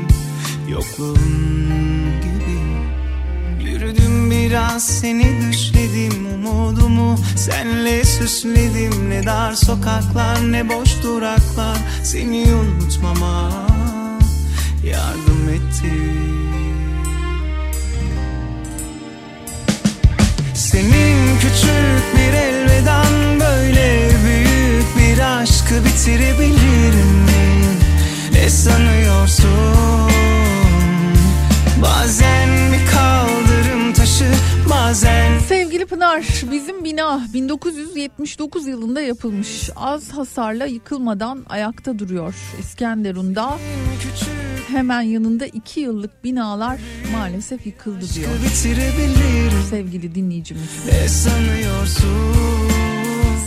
Yokluğun 0.69 2.21
gibi. 2.21 3.69
Yürüdüm 3.69 4.31
biraz 4.31 4.85
seni 4.85 5.41
düşledim 5.41 6.25
umudumu 6.33 7.19
senle 7.35 8.03
süsledim. 8.05 9.09
Ne 9.09 9.25
dar 9.25 9.53
sokaklar 9.53 10.51
ne 10.51 10.69
boş 10.69 11.03
duraklar. 11.03 11.77
Seni 12.03 12.47
unutmama 12.55 13.51
yardım 14.83 15.49
etti 15.49 16.21
Senin 20.81 21.39
küçük 21.39 22.03
bir 22.15 22.33
elveden 22.33 23.39
böyle 23.39 24.09
büyük 24.25 24.97
bir 24.97 25.19
aşkı 25.19 25.85
bitirebilir 25.85 26.93
miyim? 26.93 27.79
Ne 28.33 28.49
sanıyorsun? 28.49 30.11
Bazen 31.81 32.49
bir 32.73 32.91
kaldırım 32.91 33.93
taşı 33.93 34.31
bazen 34.69 35.39
Sevgili 35.39 35.85
Pınar, 35.85 36.25
bizim 36.51 36.83
bina 36.83 37.21
1979 37.33 38.67
yılında 38.67 39.01
yapılmış. 39.01 39.69
Az 39.75 40.11
hasarla 40.11 40.65
yıkılmadan 40.65 41.45
ayakta 41.49 41.99
duruyor. 41.99 42.35
İskenderun'da 42.59 43.57
küçük 44.01 44.50
hemen 44.71 45.01
yanında 45.01 45.45
2 45.45 45.79
yıllık 45.79 46.23
binalar 46.23 46.79
maalesef 47.13 47.65
yıkıldı 47.65 48.05
diyor. 48.15 48.29
Sevgili 49.69 50.15
dinleyicimiz 50.15 50.85
Ne 50.85 51.07
sanıyorsun? 51.07 52.71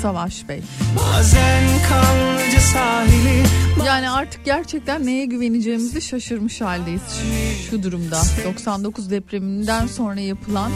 Savaş 0.03 0.49
Bey. 0.49 0.63
Bazen 0.97 1.63
kanlıca 1.89 2.61
sahili 2.61 3.43
Yani 3.87 4.11
artık 4.11 4.45
gerçekten 4.45 5.07
neye 5.07 5.25
güveneceğimizi 5.27 6.03
şaşırmış 6.03 6.61
haldeyiz 6.61 7.03
şu, 7.09 7.71
şu 7.71 7.83
durumda. 7.83 8.21
99 8.45 9.11
depreminden 9.11 9.87
sonra 9.87 10.21
yapılan 10.21 10.73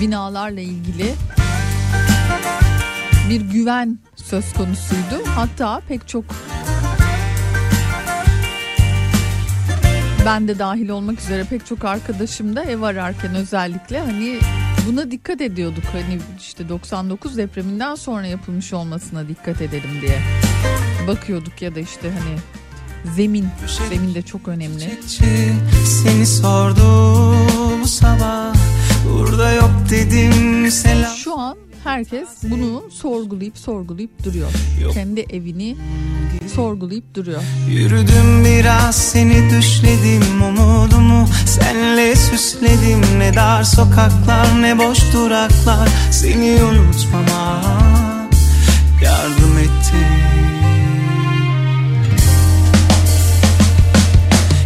binalarla 0.00 0.60
ilgili 0.60 1.14
bir 3.28 3.40
güven 3.40 3.98
söz 4.16 4.52
konusuydu. 4.52 5.22
Hatta 5.26 5.80
pek 5.88 6.08
çok 6.08 6.24
ben 10.26 10.48
de 10.48 10.58
dahil 10.58 10.88
olmak 10.88 11.20
üzere 11.20 11.44
pek 11.44 11.66
çok 11.66 11.84
arkadaşım 11.84 12.56
da 12.56 12.62
ev 12.62 12.82
ararken 12.82 13.34
özellikle 13.34 14.00
hani 14.00 14.38
buna 14.86 15.10
dikkat 15.10 15.40
ediyorduk. 15.40 15.84
Hani 15.92 16.18
işte 16.38 16.68
99 16.68 17.36
depreminden 17.36 17.94
sonra 17.94 18.26
yapılmış 18.26 18.72
olmasına 18.72 19.28
dikkat 19.28 19.62
edelim 19.62 20.00
diye 20.00 20.18
bakıyorduk 21.06 21.62
ya 21.62 21.74
da 21.74 21.80
işte 21.80 22.10
hani 22.10 22.38
zemin 23.14 23.46
zemin 23.88 24.14
de 24.14 24.22
çok 24.22 24.48
önemli. 24.48 24.98
Seni 25.84 26.26
sordu 26.26 26.82
bu 27.82 27.88
sabah 27.88 28.54
Burada 29.12 29.52
yok 29.52 29.70
dedim 29.90 30.70
selam 30.70 31.16
Şu 31.16 31.38
an 31.38 31.56
herkes 31.84 32.28
bunu 32.42 32.82
sorgulayıp 32.90 33.58
sorgulayıp 33.58 34.24
duruyor. 34.24 34.50
Kendi 34.94 35.20
evini 35.20 35.76
sorgulayıp 36.48 37.14
duruyor. 37.14 37.42
Yürüdüm 37.68 38.44
biraz 38.44 38.96
seni 38.96 39.50
düşledim 39.50 40.42
umudumu 40.42 41.28
senle 41.46 42.16
süsledim 42.16 43.00
Ne 43.18 43.34
dar 43.34 43.64
sokaklar 43.64 44.62
ne 44.62 44.78
boş 44.78 44.98
duraklar 45.12 45.88
seni 46.10 46.58
unutmama 46.64 47.62
yardım 49.02 49.58
etti 49.58 49.96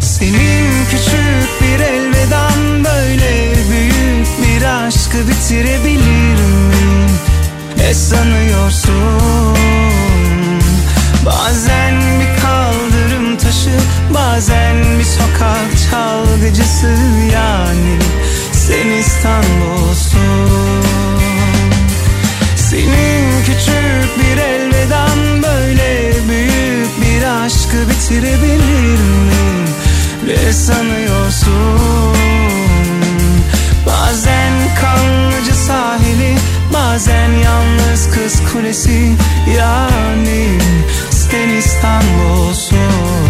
Senin 0.00 0.84
küçük 0.90 1.48
bir 1.62 1.80
elveden 1.84 2.84
böyle 2.84 3.52
büyük 3.70 4.26
bir 4.42 4.64
aşkı 4.64 5.28
bitirebilir 5.28 6.42
mi? 6.68 7.06
Ne 7.76 7.94
sanıyorsun? 7.94 9.91
Bazen 11.26 11.94
bir 12.20 12.42
kaldırım 12.42 13.36
taşı 13.36 13.70
Bazen 14.14 14.98
bir 14.98 15.04
sokak 15.04 15.90
çalgıcısı 15.90 16.96
yani 17.34 17.98
Sen 18.52 18.88
İstanbul'sun 18.88 20.82
Senin 22.56 23.42
küçük 23.44 24.18
bir 24.18 24.36
elveden 24.36 25.42
böyle 25.42 26.12
büyük 26.28 27.02
bir 27.02 27.44
aşkı 27.44 27.90
bitirebilir 27.90 29.00
mi? 29.00 29.64
Ne 30.26 30.52
sanıyorsun? 30.52 32.16
Bazen 33.86 34.52
kanlıca 34.80 35.54
sahili 35.54 36.36
Bazen 36.72 37.30
yalnız 37.30 38.10
kız 38.10 38.52
kulesi 38.52 39.12
Yani 39.58 40.58
sen 41.32 41.48
İstanbul'sun 41.48 43.26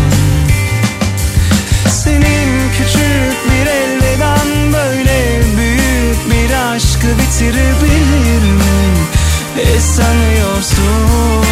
Senin 1.89 2.71
küçük 2.73 3.37
bir 3.51 3.67
elveden 3.67 4.73
böyle 4.73 5.41
büyük 5.57 6.31
bir 6.31 6.75
aşkı 6.75 7.07
bitirebilir 7.07 8.53
mi? 8.53 8.83
Ne 9.57 9.81
sanıyorsun? 9.81 11.45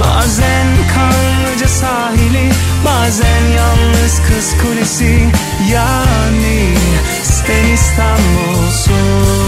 Bazen 0.00 0.66
kanlıca 0.94 1.68
sahili 1.68 2.52
Bazen 2.84 3.42
yalnız 3.56 4.20
kız 4.28 4.54
kulesi 4.62 5.28
Yani 5.72 6.74
sen 7.22 7.72
İstanbul'sun 7.74 9.47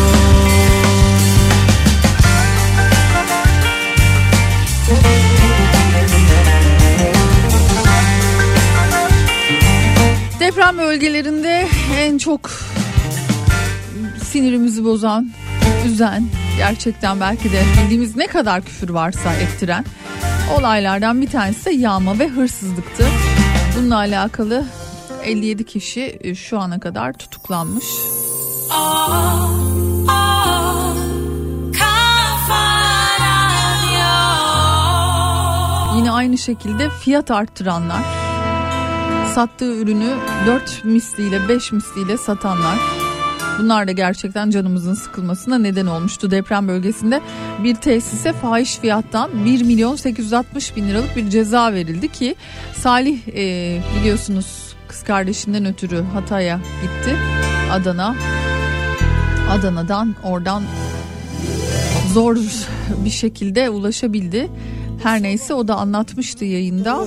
bölgelerinde 10.90 11.68
en 11.98 12.18
çok 12.18 12.50
sinirimizi 14.24 14.84
bozan, 14.84 15.30
üzen, 15.86 16.26
gerçekten 16.56 17.20
belki 17.20 17.52
de 17.52 17.62
bildiğimiz 17.82 18.16
ne 18.16 18.26
kadar 18.26 18.62
küfür 18.62 18.88
varsa 18.88 19.34
ettiren 19.34 19.84
olaylardan 20.58 21.20
bir 21.22 21.30
tanesi 21.30 21.66
de 21.66 21.70
yağma 21.70 22.18
ve 22.18 22.28
hırsızlıktı. 22.28 23.06
Bununla 23.76 23.96
alakalı 23.96 24.64
57 25.24 25.64
kişi 25.64 26.18
e, 26.20 26.34
şu 26.34 26.58
ana 26.58 26.80
kadar 26.80 27.12
tutuklanmış. 27.12 27.84
Yine 35.96 36.10
aynı 36.10 36.38
şekilde 36.38 36.90
fiyat 36.90 37.30
arttıranlar, 37.30 38.02
sattığı 39.34 39.74
ürünü 39.76 40.14
4 40.46 40.84
misliyle 40.84 41.48
5 41.48 41.72
misliyle 41.72 42.16
satanlar. 42.16 42.78
Bunlar 43.58 43.88
da 43.88 43.92
gerçekten 43.92 44.50
canımızın 44.50 44.94
sıkılmasına 44.94 45.58
neden 45.58 45.86
olmuştu. 45.86 46.30
Deprem 46.30 46.68
bölgesinde 46.68 47.20
bir 47.64 47.74
tesise 47.74 48.32
fahiş 48.32 48.78
fiyattan 48.78 49.44
1 49.44 49.62
milyon 49.62 49.96
860 49.96 50.76
bin 50.76 50.88
liralık 50.88 51.16
bir 51.16 51.30
ceza 51.30 51.72
verildi 51.72 52.08
ki 52.08 52.34
Salih 52.74 53.18
e, 53.28 53.78
biliyorsunuz 54.00 54.76
kız 54.88 55.02
kardeşinden 55.02 55.64
ötürü 55.64 56.02
Hatay'a 56.02 56.56
gitti. 56.56 57.16
Adana. 57.72 58.16
Adana'dan 59.50 60.14
oradan 60.24 60.62
zor 62.12 62.36
bir 63.04 63.10
şekilde 63.10 63.70
ulaşabildi. 63.70 64.50
Her 65.02 65.22
neyse 65.22 65.54
o 65.54 65.68
da 65.68 65.76
anlatmıştı 65.76 66.44
yayında. 66.44 67.06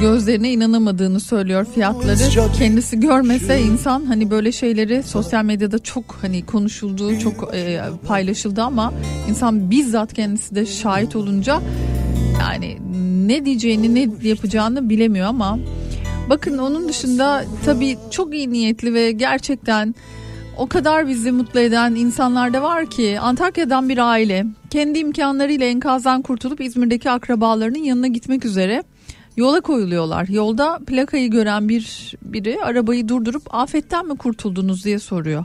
Gözlerine 0.00 0.52
inanamadığını 0.52 1.20
söylüyor 1.20 1.66
fiyatları. 1.74 2.52
Kendisi 2.58 3.00
görmese 3.00 3.60
insan 3.60 4.04
hani 4.04 4.30
böyle 4.30 4.52
şeyleri 4.52 5.02
sosyal 5.02 5.44
medyada 5.44 5.78
çok 5.78 6.18
hani 6.20 6.46
konuşulduğu, 6.46 7.18
çok 7.18 7.54
e, 7.54 7.80
paylaşıldı 8.06 8.62
ama 8.62 8.92
insan 9.28 9.70
bizzat 9.70 10.14
kendisi 10.14 10.54
de 10.54 10.66
şahit 10.66 11.16
olunca 11.16 11.60
yani 12.40 12.78
ne 13.26 13.44
diyeceğini 13.44 13.94
ne 13.94 14.28
yapacağını 14.28 14.88
bilemiyor 14.88 15.26
ama 15.26 15.58
bakın 16.30 16.58
onun 16.58 16.88
dışında 16.88 17.44
tabii 17.64 17.98
çok 18.10 18.34
iyi 18.34 18.52
niyetli 18.52 18.94
ve 18.94 19.12
gerçekten 19.12 19.94
o 20.56 20.66
kadar 20.66 21.08
bizi 21.08 21.32
mutlu 21.32 21.60
eden 21.60 21.94
insanlar 21.94 22.52
da 22.52 22.62
var 22.62 22.86
ki 22.86 23.20
Antakya'dan 23.20 23.88
bir 23.88 23.98
aile 23.98 24.46
kendi 24.70 24.98
imkanlarıyla 24.98 25.66
enkazdan 25.66 26.22
kurtulup 26.22 26.60
İzmir'deki 26.60 27.10
akrabalarının 27.10 27.78
yanına 27.78 28.06
gitmek 28.06 28.44
üzere 28.44 28.82
yola 29.36 29.60
koyuluyorlar. 29.60 30.28
Yolda 30.28 30.78
plakayı 30.86 31.30
gören 31.30 31.68
bir 31.68 32.14
biri 32.22 32.64
arabayı 32.64 33.08
durdurup 33.08 33.54
afetten 33.54 34.06
mi 34.06 34.16
kurtuldunuz 34.16 34.84
diye 34.84 34.98
soruyor. 34.98 35.44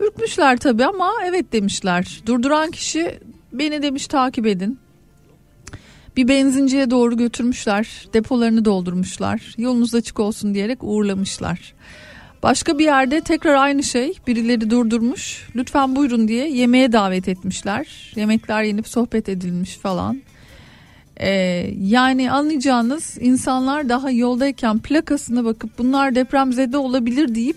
Ürkmüşler 0.00 0.56
tabii 0.56 0.84
ama 0.84 1.12
evet 1.24 1.52
demişler. 1.52 2.22
Durduran 2.26 2.70
kişi 2.70 3.18
beni 3.52 3.82
demiş 3.82 4.06
takip 4.06 4.46
edin. 4.46 4.78
Bir 6.16 6.28
benzinciye 6.28 6.90
doğru 6.90 7.16
götürmüşler. 7.16 8.08
Depolarını 8.12 8.64
doldurmuşlar. 8.64 9.54
Yolunuz 9.58 9.94
açık 9.94 10.20
olsun 10.20 10.54
diyerek 10.54 10.78
uğurlamışlar. 10.82 11.74
Başka 12.42 12.78
bir 12.78 12.84
yerde 12.84 13.20
tekrar 13.20 13.54
aynı 13.54 13.82
şey. 13.82 14.18
Birileri 14.26 14.70
durdurmuş. 14.70 15.48
Lütfen 15.56 15.96
buyurun 15.96 16.28
diye 16.28 16.48
yemeğe 16.48 16.92
davet 16.92 17.28
etmişler. 17.28 18.12
Yemekler 18.16 18.62
yenip 18.62 18.88
sohbet 18.88 19.28
edilmiş 19.28 19.76
falan. 19.76 20.22
Ee, 21.20 21.70
yani 21.80 22.30
anlayacağınız 22.30 23.16
insanlar 23.20 23.88
daha 23.88 24.10
yoldayken 24.10 24.78
plakasına 24.78 25.44
bakıp 25.44 25.78
bunlar 25.78 26.14
depremzede 26.14 26.76
olabilir 26.76 27.34
deyip 27.34 27.56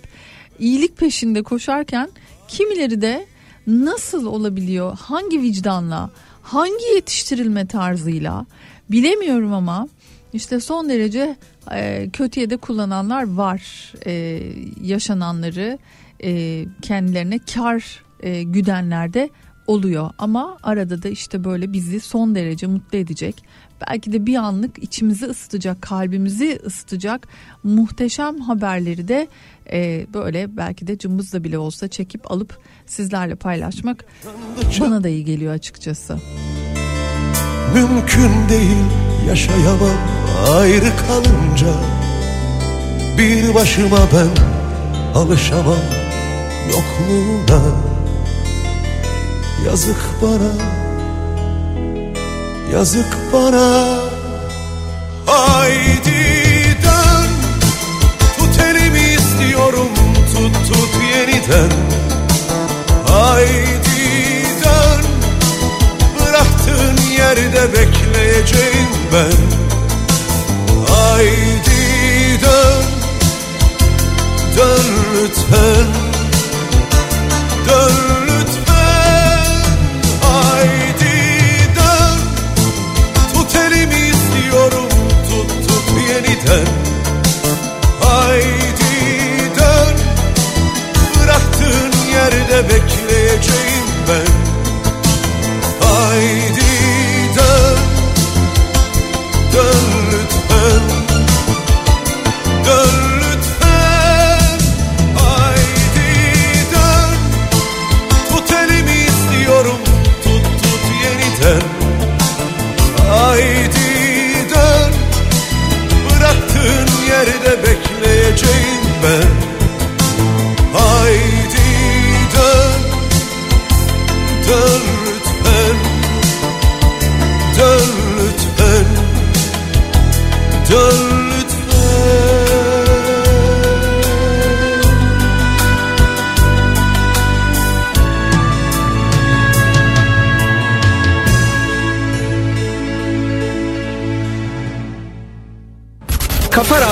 iyilik 0.60 0.98
peşinde 0.98 1.44
koşarken 1.44 2.10
kimileri 2.48 3.02
de 3.02 3.26
nasıl 3.68 4.26
olabiliyor? 4.26 4.98
Hangi 4.98 5.42
vicdanla? 5.42 6.10
Hangi 6.42 6.86
yetiştirilme 6.96 7.66
tarzıyla? 7.66 8.46
Bilemiyorum 8.92 9.54
ama 9.54 9.88
işte 10.34 10.60
son 10.60 10.90
derece 10.90 11.36
e, 11.74 12.10
kötüye 12.14 12.50
de 12.50 12.58
kullananlar 12.58 13.36
var. 13.36 13.94
E, 14.06 14.42
yaşananları 14.84 15.78
e, 16.24 16.66
kendilerine 16.82 17.40
kar 17.54 18.04
e, 18.20 18.44
güdenler 18.44 19.14
de 19.14 19.30
oluyor. 19.68 20.10
Ama 20.18 20.58
arada 20.64 21.04
da 21.04 21.10
işte 21.10 21.44
böyle 21.44 21.74
bizi 21.74 22.00
son 22.00 22.36
derece 22.36 22.68
mutlu 22.68 22.98
edecek 22.98 23.44
belki 23.88 24.14
de 24.14 24.26
bir 24.26 24.36
anlık 24.36 24.84
içimizi 24.84 25.26
ısıtacak 25.26 25.82
kalbimizi 25.82 26.60
ısıtacak 26.66 27.28
muhteşem 27.64 28.40
haberleri 28.40 29.08
de 29.08 29.28
e, 29.72 30.08
böyle 30.14 30.58
belki 30.58 30.88
de 30.88 30.98
cımbızla 30.98 31.44
bile 31.44 31.58
olsa 31.58 31.88
çekip 31.88 32.32
alıp 32.32 32.60
sizlerle 32.86 33.36
paylaşmak 33.36 34.06
bana 34.80 35.04
da 35.04 35.10
iyi 35.10 35.26
geliyor 35.26 35.54
açıkçası. 35.54 36.18
Mümkün 37.74 38.50
değil 38.50 38.86
yaşayamam 39.28 39.98
ayrı 40.52 40.92
kalınca. 41.08 41.74
Bir 43.18 43.56
başıma 43.56 44.00
ben 44.14 44.44
alışamam 45.16 45.78
yokluğuna 46.68 47.97
Yazık 49.66 50.22
bana 50.22 50.78
Yazık 52.74 53.18
bana. 53.34 53.98
Haydi 55.26 56.78
dön 56.84 57.30
Tut 58.38 58.62
elimi 58.64 59.00
istiyorum 59.00 59.90
Tut 60.34 60.54
tut 60.68 60.90
yeniden. 61.16 61.70
Haydi 63.08 64.44
dön 64.64 65.06
Bıraktığın 66.20 67.12
yerde 67.12 67.74
bekleyeceğim 67.74 68.88
ben. 69.14 69.58
Haydi 70.94 72.42
dön 72.42 72.84
Dön 74.58 74.86
lütfen 75.16 75.88
Dön 77.70 78.07
bekleyeceğim 92.70 93.88
ben 94.10 94.37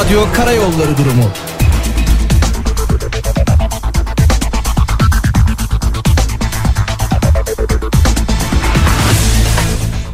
Radyo 0.05 0.33
Karayolları 0.33 0.97
durumu. 0.97 1.31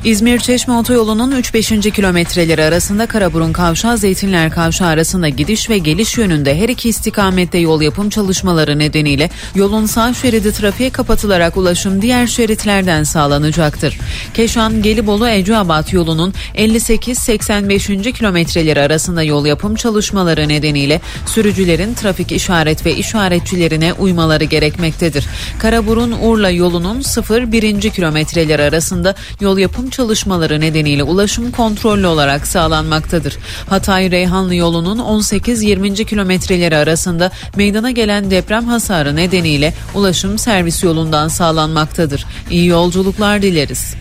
İzmir 0.05 0.39
Çeşme 0.39 0.73
Otoyolu'nun 0.73 1.31
3-5. 1.31 1.91
kilometreleri 1.91 2.63
arasında 2.63 3.05
Karaburun 3.05 3.53
Kavşağı 3.53 3.97
Zeytinler 3.97 4.51
Kavşağı 4.51 4.87
arasında 4.87 5.29
gidiş 5.29 5.69
ve 5.69 5.77
geliş 5.77 6.17
yönünde 6.17 6.59
her 6.59 6.69
iki 6.69 6.89
istikamette 6.89 7.57
yol 7.57 7.81
yapım 7.81 8.09
çalışmaları 8.09 8.79
nedeniyle 8.79 9.29
yolun 9.55 9.85
sağ 9.85 10.13
şeridi 10.13 10.51
trafiğe 10.51 10.89
kapatılarak 10.89 11.57
ulaşım 11.57 12.01
diğer 12.01 12.27
şeritlerden 12.27 13.03
sağlanacaktır. 13.03 13.99
Keşan 14.33 14.81
Gelibolu 14.81 15.29
Eceabat 15.29 15.93
yolunun 15.93 16.33
58-85. 16.55 18.13
kilometreleri 18.13 18.81
arasında 18.81 19.23
yol 19.23 19.45
yapım 19.45 19.75
çalışmaları 19.75 20.47
nedeniyle 20.47 21.01
sürücülerin 21.25 21.93
trafik 21.93 22.31
işaret 22.31 22.85
ve 22.85 22.95
işaretçilerine 22.95 23.93
uymaları 23.93 24.43
gerekmektedir. 24.43 25.25
Karaburun 25.59 26.11
Urla 26.21 26.49
yolunun 26.49 27.01
0-1. 27.01 27.91
kilometreleri 27.91 28.63
arasında 28.63 29.15
yol 29.41 29.57
yapım 29.57 29.90
çalışmaları 29.91 30.61
nedeniyle 30.61 31.03
ulaşım 31.03 31.51
kontrollü 31.51 32.07
olarak 32.07 32.47
sağlanmaktadır. 32.47 33.37
Hatay-Reyhanlı 33.69 34.55
yolunun 34.55 34.99
18-20. 34.99 36.05
kilometreleri 36.05 36.75
arasında 36.75 37.31
meydana 37.55 37.91
gelen 37.91 38.31
deprem 38.31 38.65
hasarı 38.65 39.15
nedeniyle 39.15 39.73
ulaşım 39.95 40.37
servis 40.37 40.83
yolundan 40.83 41.27
sağlanmaktadır. 41.27 42.25
İyi 42.49 42.67
yolculuklar 42.67 43.41
dileriz. 43.41 43.93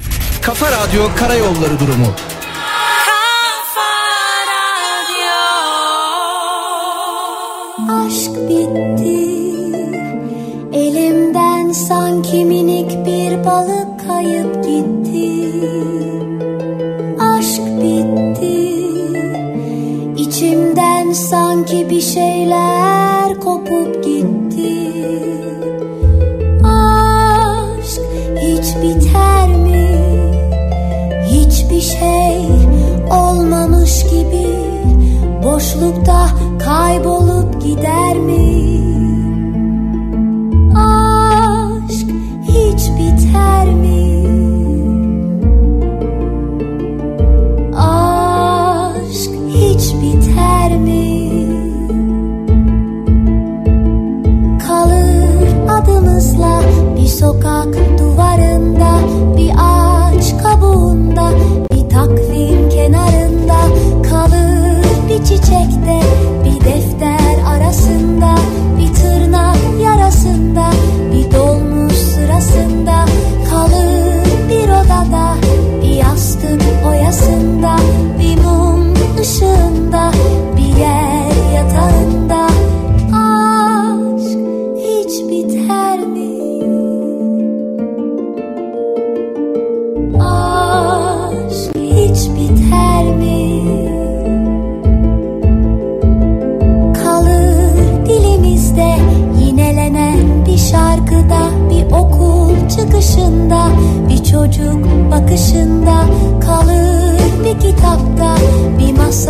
Kafa 0.42 0.66
Radyo 0.66 1.08
Karayolları 1.16 1.80
Durumu 1.80 2.14
Aşk 7.88 8.34
bitti 8.48 9.49
sanki 21.30 21.90
bir 21.90 22.00
şeyler 22.00 23.40
kopup 23.40 24.04
gitti 24.04 24.92
Aşk 26.64 28.00
hiç 28.36 28.76
biter 28.82 29.48
mi? 29.48 29.88
Hiçbir 31.26 31.80
şey 31.80 32.46
olmamış 33.10 34.02
gibi 34.04 34.46
Boşlukta 35.44 36.26
kaybolup 36.64 37.62
gider 37.62 38.16
mi? 38.16 38.29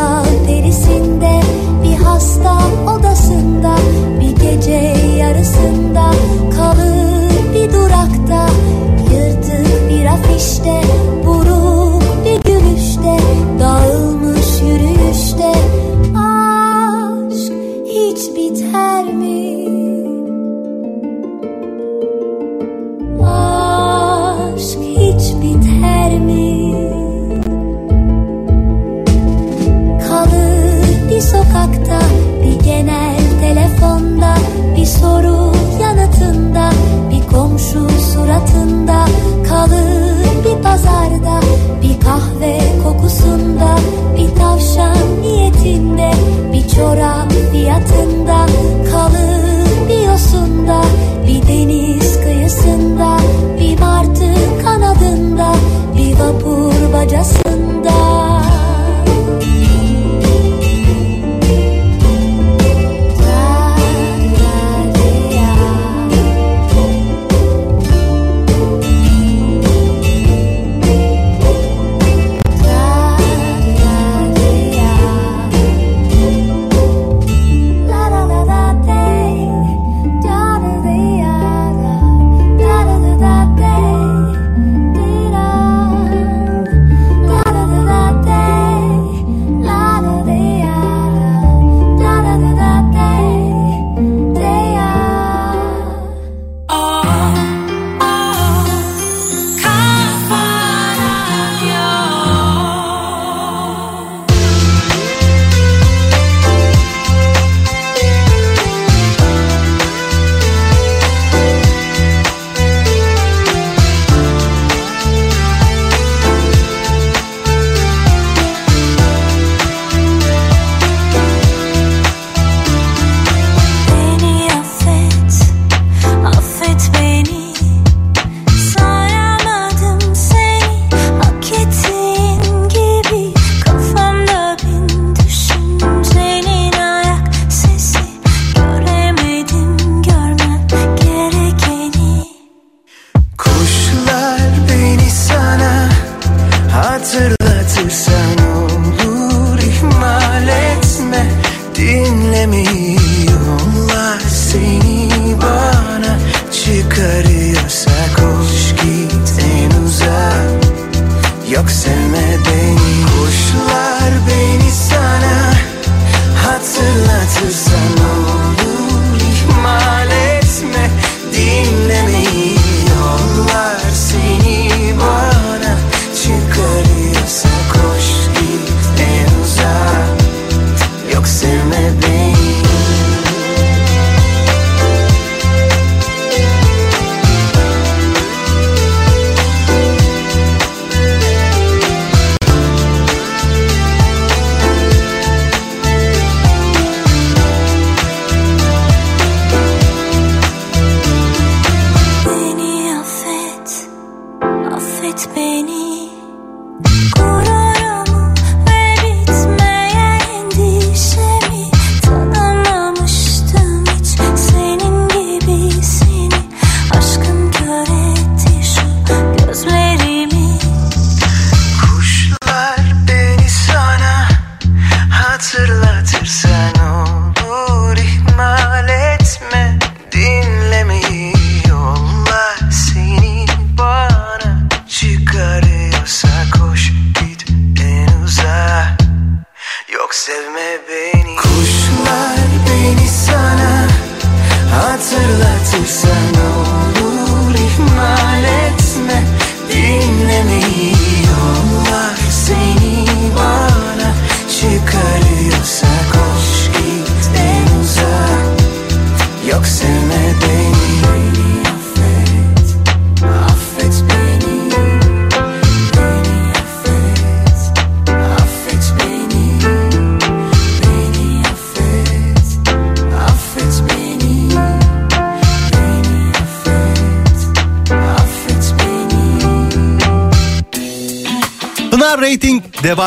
Bir 0.00 0.06
masal 0.06 0.29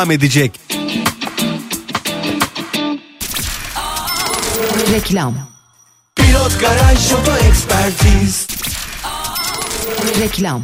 devam 0.04 0.10
edecek. 0.10 0.60
Reklam. 4.92 5.34
Pilot 6.16 6.60
Garaj 6.60 7.12
Oto 7.12 7.36
Ekspertiz 7.36 8.46
Reklam. 10.20 10.62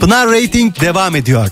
Pınar 0.00 0.28
Rating 0.28 0.80
devam 0.80 1.16
ediyor. 1.16 1.48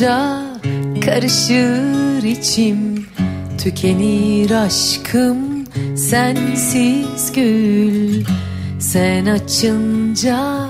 Susunca 0.00 0.42
karışır 1.04 2.22
içim. 2.22 3.06
Tükenir 3.62 4.50
aşkım 4.50 5.66
sensiz 5.96 7.32
gül. 7.32 8.24
Sen 8.80 9.26
açınca 9.26 10.66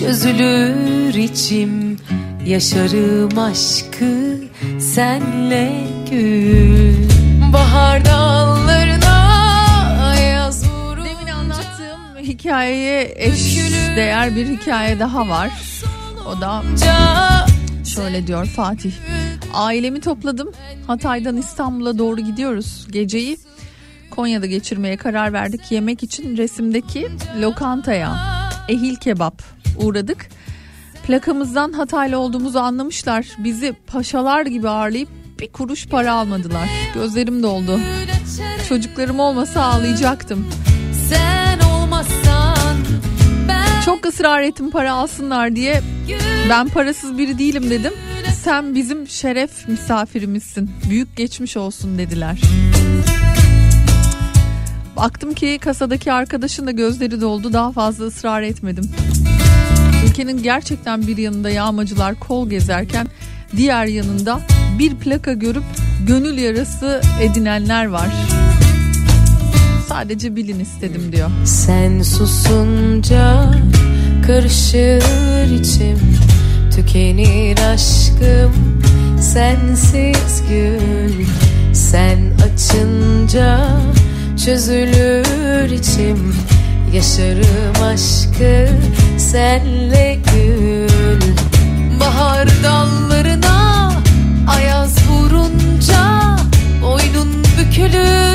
çözülür 0.00 1.14
içim. 1.14 1.98
Yaşarım 2.46 3.38
aşkı 3.38 4.40
senle 4.80 5.72
gül. 6.10 6.94
Bahar 7.52 8.04
dallarına 8.04 9.16
yaz 10.16 10.64
Demin 10.64 11.32
anlattığım 11.32 12.18
hikayeye 12.22 13.14
eş 13.16 13.56
değer 13.96 14.36
bir 14.36 14.46
hikaye 14.46 15.00
daha 15.00 15.28
var. 15.28 15.50
O 16.26 16.40
da 16.40 16.62
şöyle 17.94 18.26
diyor 18.26 18.46
Fatih. 18.46 18.92
Ailemi 19.54 20.00
topladım. 20.00 20.52
Hatay'dan 20.86 21.36
İstanbul'a 21.36 21.98
doğru 21.98 22.20
gidiyoruz. 22.20 22.86
Geceyi 22.90 23.36
Konya'da 24.10 24.46
geçirmeye 24.46 24.96
karar 24.96 25.32
verdik. 25.32 25.72
Yemek 25.72 26.02
için 26.02 26.36
resimdeki 26.36 27.08
lokantaya 27.40 28.16
ehil 28.68 28.96
kebap 28.96 29.42
uğradık. 29.76 30.28
Plakamızdan 31.06 31.72
Hataylı 31.72 32.18
olduğumuzu 32.18 32.58
anlamışlar. 32.58 33.26
Bizi 33.38 33.72
paşalar 33.86 34.46
gibi 34.46 34.68
ağırlayıp 34.68 35.08
bir 35.40 35.52
kuruş 35.52 35.88
para 35.88 36.12
almadılar. 36.12 36.68
Gözlerim 36.94 37.42
doldu. 37.42 37.80
Çocuklarım 38.68 39.20
olmasa 39.20 39.62
ağlayacaktım. 39.62 40.46
Sen 41.08 41.58
olmazsan 41.68 42.29
Çok 43.84 44.06
ısrar 44.06 44.42
ettim 44.42 44.70
para 44.70 44.92
alsınlar 44.92 45.56
diye. 45.56 45.80
Ben 46.48 46.68
parasız 46.68 47.18
biri 47.18 47.38
değilim 47.38 47.70
dedim. 47.70 47.92
Sen 48.42 48.74
bizim 48.74 49.08
şeref 49.08 49.68
misafirimizsin. 49.68 50.70
Büyük 50.90 51.16
geçmiş 51.16 51.56
olsun 51.56 51.98
dediler. 51.98 52.40
Baktım 54.96 55.34
ki 55.34 55.58
kasadaki 55.62 56.12
arkadaşın 56.12 56.66
da 56.66 56.70
gözleri 56.70 57.20
doldu. 57.20 57.52
Daha 57.52 57.72
fazla 57.72 58.04
ısrar 58.04 58.42
etmedim. 58.42 58.90
Ülkenin 60.06 60.42
gerçekten 60.42 61.06
bir 61.06 61.16
yanında 61.16 61.50
yağmacılar 61.50 62.20
kol 62.20 62.50
gezerken 62.50 63.06
diğer 63.56 63.86
yanında 63.86 64.40
bir 64.78 64.96
plaka 64.96 65.32
görüp 65.32 65.64
gönül 66.06 66.38
yarası 66.38 67.00
edinenler 67.22 67.86
var. 67.86 68.08
Sadece 69.88 70.36
bilin 70.36 70.60
istedim 70.60 71.12
diyor. 71.12 71.30
Sen 71.44 72.02
susunca 72.02 73.54
karışır 74.30 75.50
içim. 75.60 75.98
Tükenir 76.76 77.58
aşkım 77.58 78.82
sensiz 79.20 80.42
gül 80.48 81.26
Sen 81.72 82.18
açınca 82.44 83.58
çözülür 84.44 85.70
içim. 85.70 86.34
Yaşarım 86.94 87.82
aşkı 87.84 88.68
senle 89.18 90.18
gül. 90.34 91.20
Bahar 92.00 92.48
dallarına 92.64 93.92
ayaz 94.48 94.96
vurunca 95.08 96.36
Boynun 96.82 97.44
bükülür 97.58 98.29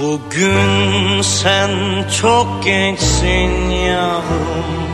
Bugün 0.00 1.22
sen 1.22 1.70
çok 2.20 2.64
gençsin 2.64 3.70
yavrum. 3.70 4.88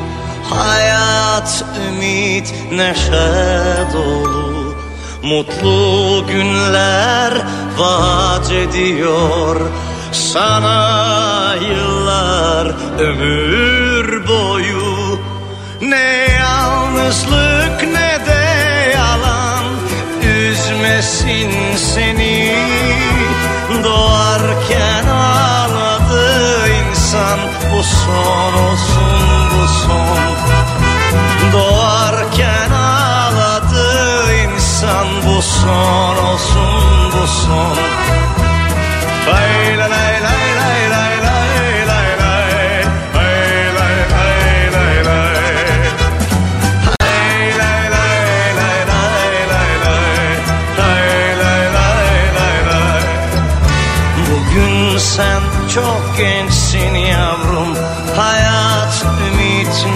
Hayat, 0.51 1.65
ümit, 1.89 2.55
neşe 2.73 3.93
dolu. 3.93 4.77
Mutlu 5.23 6.25
günler 6.27 7.33
vaat 7.79 8.51
ediyor. 8.53 9.61
Sana 10.13 11.55
yıllar 11.71 12.75
ömür 12.99 14.29
boyu. 14.29 15.21
Ne 15.83 16.27
yalnızlık 16.41 17.83
ne 17.83 18.27
de 18.27 18.93
yalan. 18.95 19.65
Üzmesin 20.23 21.77
seni. 21.77 22.57
Doğarken 23.85 24.96
insan 27.17 27.39
Bu 27.73 27.83
son 27.83 28.53
olsun 28.53 29.51
bu 29.53 29.69
son 29.69 30.19
Doğarken 31.53 32.71
ağladı 32.71 34.33
insan 34.33 35.07
Bu 35.27 35.43
son 35.43 36.17
olsun 36.17 37.13
bu 37.13 37.27
son 37.27 37.77
Lay 39.27 39.79
lay 39.79 39.91
lay 39.91 40.23
lay 40.23 40.51
lay 40.61 40.91
lay 40.91 41.21
lay 41.23 41.47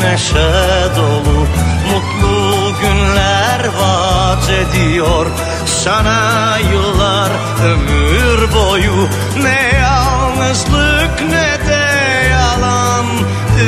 neşe 0.02 0.52
dolu 0.96 1.46
Mutlu 1.90 2.72
günler 2.80 3.60
vaat 3.80 4.50
ediyor. 4.50 5.26
Sana 5.66 6.58
yıllar 6.72 7.30
ömür 7.64 8.54
boyu 8.54 9.08
Ne 9.42 9.78
yalnızlık 9.78 11.22
ne 11.30 11.68
de 11.68 11.84
yalan. 12.30 13.06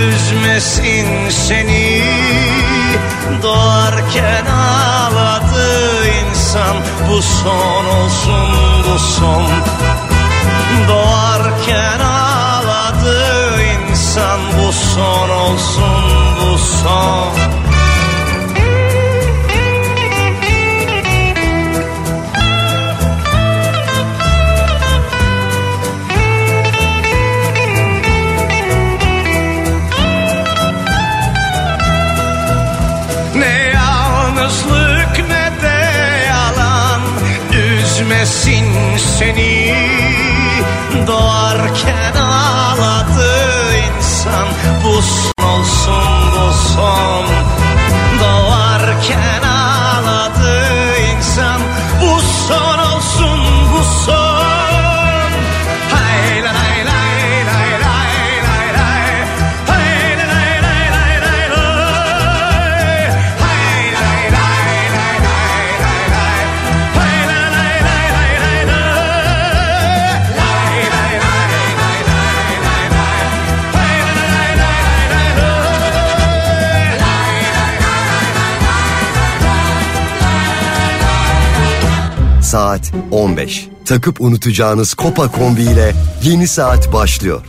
Üzmesin 0.09 1.28
seni 1.28 2.03
Doğarken 3.43 4.47
ağladı 4.47 6.09
insan. 6.09 6.76
Bu 7.11 7.22
son 7.22 7.85
olsun 7.85 8.49
bu 8.89 8.99
son. 8.99 9.47
Doğarken 10.89 12.01
ağladı 12.01 13.62
insan. 13.62 14.41
Bu 14.59 14.72
son 14.72 15.28
olsun 15.28 16.22
bu 16.63 16.67
son 16.67 17.33
Ne 33.35 33.71
yalnızlık 33.75 35.19
ne 35.29 35.63
de 35.63 35.85
yalan. 36.27 37.01
Üzmesin 37.53 38.97
seni. 39.19 39.75
Doğarken 41.07 42.15
ağladı 42.17 43.77
insan. 43.77 44.49
Bu 44.85 45.03
Saat 82.53 82.92
15. 83.11 83.68
Takıp 83.84 84.20
unutacağınız 84.20 84.94
Kopa 84.94 85.30
kombi 85.30 85.62
ile 85.62 85.92
yeni 86.22 86.48
saat 86.48 86.92
başlıyor. 86.92 87.44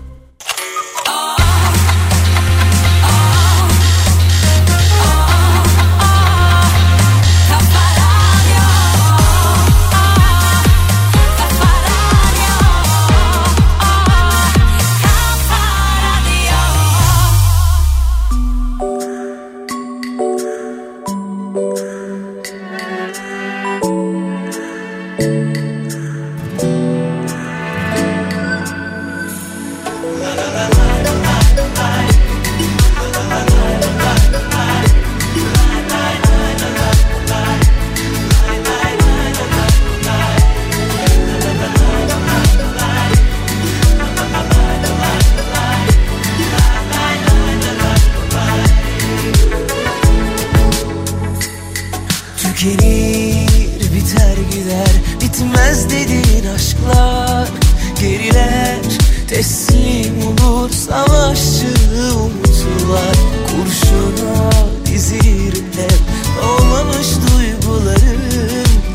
Tükenir 52.64 53.94
biter 53.94 54.38
gider 54.52 54.92
bitmez 55.22 55.90
dediğin 55.90 56.46
aşklar. 56.56 57.50
Geriler 58.00 58.80
teslim 59.28 60.46
olur 60.48 60.70
savaşçı 60.70 61.68
umutlar. 62.16 63.16
Kurşuna 63.48 64.52
dizilir 64.86 65.64
hep 65.76 66.00
olmamış 66.44 67.08
duygularım 67.08 68.22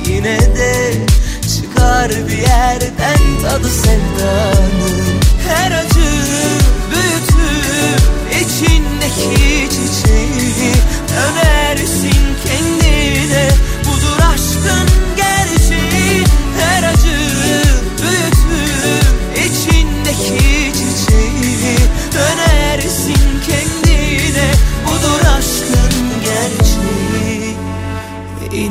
Yine 0.07 0.39
de 0.41 0.93
çıkar 1.43 2.11
bir 2.29 2.39
yerden 2.39 3.19
tadı 3.43 3.69
sevdanın 3.69 4.88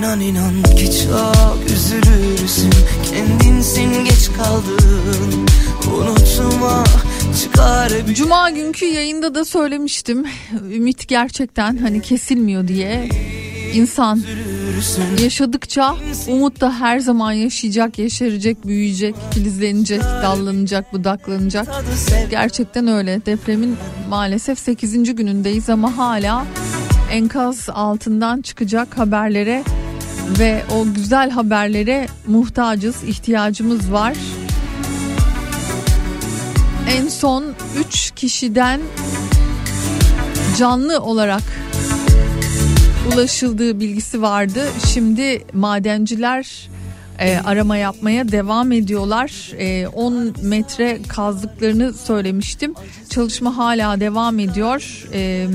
İnan 0.07 0.19
inan 0.19 0.63
ki 0.63 0.85
çok 0.85 1.71
üzülürsün 1.71 2.69
Kendinsin 3.11 4.05
geç 4.05 4.29
kaldın 4.37 5.47
Unutma 5.93 6.83
çıkar 7.41 7.91
bir 8.07 8.13
Cuma 8.13 8.49
günkü 8.49 8.85
yayında 8.85 9.35
da 9.35 9.45
söylemiştim. 9.45 10.25
Ümit 10.73 11.07
gerçekten 11.07 11.77
hani 11.77 12.01
kesilmiyor 12.01 12.67
diye. 12.67 13.09
İnsan 13.73 14.21
yaşadıkça 15.23 15.95
umut 16.27 16.61
da 16.61 16.79
her 16.79 16.99
zaman 16.99 17.31
yaşayacak, 17.31 17.99
yeşerecek, 17.99 18.67
büyüyecek, 18.67 19.15
filizlenecek, 19.33 20.01
dallanacak, 20.01 20.93
budaklanacak. 20.93 21.67
Gerçekten 22.29 22.87
öyle. 22.87 23.25
Depremin 23.25 23.77
maalesef 24.09 24.59
8. 24.59 25.15
günündeyiz 25.15 25.69
ama 25.69 25.97
hala 25.97 26.45
enkaz 27.11 27.69
altından 27.69 28.41
çıkacak 28.41 28.97
haberlere 28.97 29.63
ve 30.39 30.63
o 30.71 30.93
güzel 30.93 31.29
haberlere 31.29 32.07
muhtacız, 32.27 33.03
ihtiyacımız 33.03 33.91
var. 33.91 34.17
En 36.89 37.07
son 37.07 37.45
3 37.87 38.11
kişiden 38.15 38.81
canlı 40.57 40.99
olarak 41.01 41.43
ulaşıldığı 43.13 43.79
bilgisi 43.79 44.21
vardı. 44.21 44.63
Şimdi 44.93 45.45
madenciler 45.53 46.69
e, 47.19 47.37
arama 47.37 47.77
yapmaya 47.77 48.31
devam 48.31 48.71
ediyorlar. 48.71 49.51
E, 49.57 49.87
10 49.87 50.33
metre 50.41 50.99
kazdıklarını 51.07 51.93
söylemiştim. 51.93 52.73
Çalışma 53.09 53.57
hala 53.57 53.99
devam 53.99 54.39
ediyor. 54.39 55.07
E, 55.13 55.47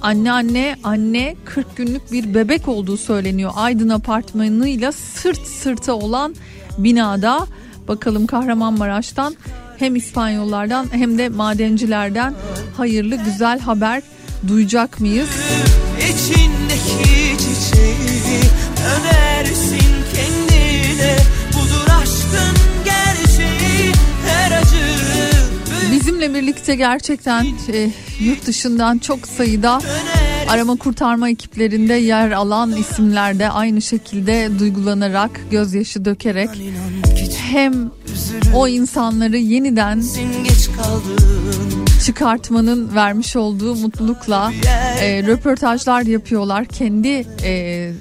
anneanne 0.00 0.76
anne 0.84 1.36
40 1.44 1.76
günlük 1.76 2.12
bir 2.12 2.34
bebek 2.34 2.68
olduğu 2.68 2.96
söyleniyor. 2.96 3.52
Aydın 3.56 3.88
apartmanıyla 3.88 4.92
sırt 4.92 5.46
sırta 5.46 5.92
olan 5.92 6.34
binada. 6.78 7.46
Bakalım 7.88 8.26
Kahramanmaraş'tan 8.26 9.36
hem 9.78 9.96
İspanyollardan 9.96 10.86
hem 10.92 11.18
de 11.18 11.28
madencilerden 11.28 12.34
hayırlı 12.76 13.16
güzel 13.16 13.60
haber 13.60 14.02
duyacak 14.48 15.00
mıyız? 15.00 15.28
İçindeki 15.98 17.36
çiçeği 17.38 18.40
önersin 18.86 19.80
kendine 20.14 20.39
Bizimle 26.20 26.40
birlikte 26.40 26.74
gerçekten 26.74 27.46
e, 27.72 27.90
yurt 28.20 28.46
dışından 28.46 28.98
çok 28.98 29.26
sayıda 29.26 29.80
arama 30.48 30.76
kurtarma 30.76 31.30
ekiplerinde 31.30 31.94
yer 31.94 32.30
alan 32.30 32.76
isimler 32.76 33.38
de 33.38 33.50
aynı 33.50 33.82
şekilde 33.82 34.50
duygulanarak, 34.58 35.30
gözyaşı 35.50 36.04
dökerek 36.04 36.50
hem 37.50 37.90
o 38.54 38.68
insanları 38.68 39.36
yeniden 39.36 40.02
çıkartmanın 42.06 42.94
vermiş 42.94 43.36
olduğu 43.36 43.74
mutlulukla 43.74 44.52
e, 45.00 45.22
röportajlar 45.22 46.02
yapıyorlar. 46.02 46.64
Kendi 46.64 47.26
e, 47.44 47.92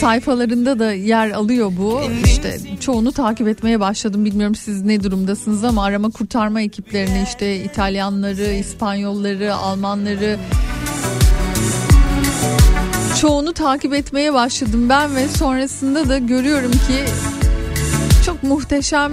sayfalarında 0.00 0.78
da 0.78 0.92
yer 0.92 1.30
alıyor 1.30 1.72
bu. 1.78 2.00
İşte 2.24 2.58
çoğunu 2.80 3.12
takip 3.12 3.48
etmeye 3.48 3.80
başladım. 3.80 4.24
Bilmiyorum 4.24 4.54
siz 4.54 4.82
ne 4.82 5.02
durumdasınız 5.02 5.64
ama 5.64 5.84
arama 5.84 6.10
kurtarma 6.10 6.60
ekiplerini 6.60 7.24
işte 7.26 7.56
İtalyanları, 7.56 8.52
İspanyolları, 8.54 9.54
Almanları 9.54 10.38
çoğunu 13.20 13.52
takip 13.52 13.94
etmeye 13.94 14.34
başladım 14.34 14.88
ben 14.88 15.16
ve 15.16 15.28
sonrasında 15.28 16.08
da 16.08 16.18
görüyorum 16.18 16.72
ki 16.72 17.04
çok 18.26 18.42
muhteşem 18.42 19.12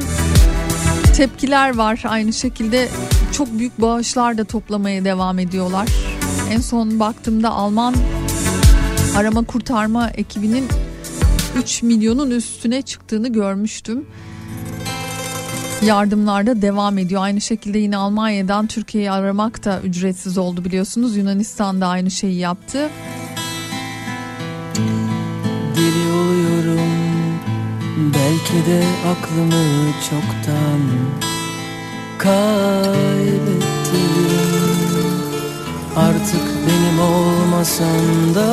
tepkiler 1.18 1.76
var. 1.76 2.04
Aynı 2.08 2.34
şekilde 2.34 2.88
çok 3.32 3.60
büyük 3.60 3.82
bağışlar 3.82 4.38
da 4.38 4.44
toplamaya 4.44 5.06
devam 5.06 5.40
ediyorlar. 5.40 5.88
En 6.52 6.60
son 6.60 7.00
baktığımda 7.00 7.50
Alman 7.50 7.96
arama 9.16 9.44
kurtarma 9.44 10.10
ekibinin 10.10 10.68
3 11.58 11.84
milyonun 11.84 12.32
üstüne 12.32 12.82
çıktığını 12.82 13.34
görmüştüm. 13.34 14.06
Yardımlarda 15.86 16.62
devam 16.62 16.98
ediyor. 16.98 17.22
Aynı 17.24 17.42
şekilde 17.42 17.78
yine 17.78 17.98
Almanya'dan 17.98 18.68
Türkiye'yi 18.68 19.12
aramak 19.12 19.66
da 19.66 19.82
ücretsiz 19.82 20.38
oldu 20.38 20.66
biliyorsunuz. 20.66 21.18
Yunanistan 21.18 21.82
da 21.82 21.88
aynı 21.88 22.12
şeyi 22.12 22.36
yaptı. 22.36 22.90
Deli 25.76 26.12
oluyorum 26.12 27.06
Belki 27.98 28.70
de 28.70 28.84
aklımı 29.12 29.92
çoktan 30.10 30.82
kaybettim 32.18 32.85
olmasan 37.66 38.36
da 38.36 38.46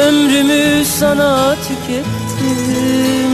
Ömrümü 0.00 0.84
sana 0.84 1.54
tükettim. 1.54 3.32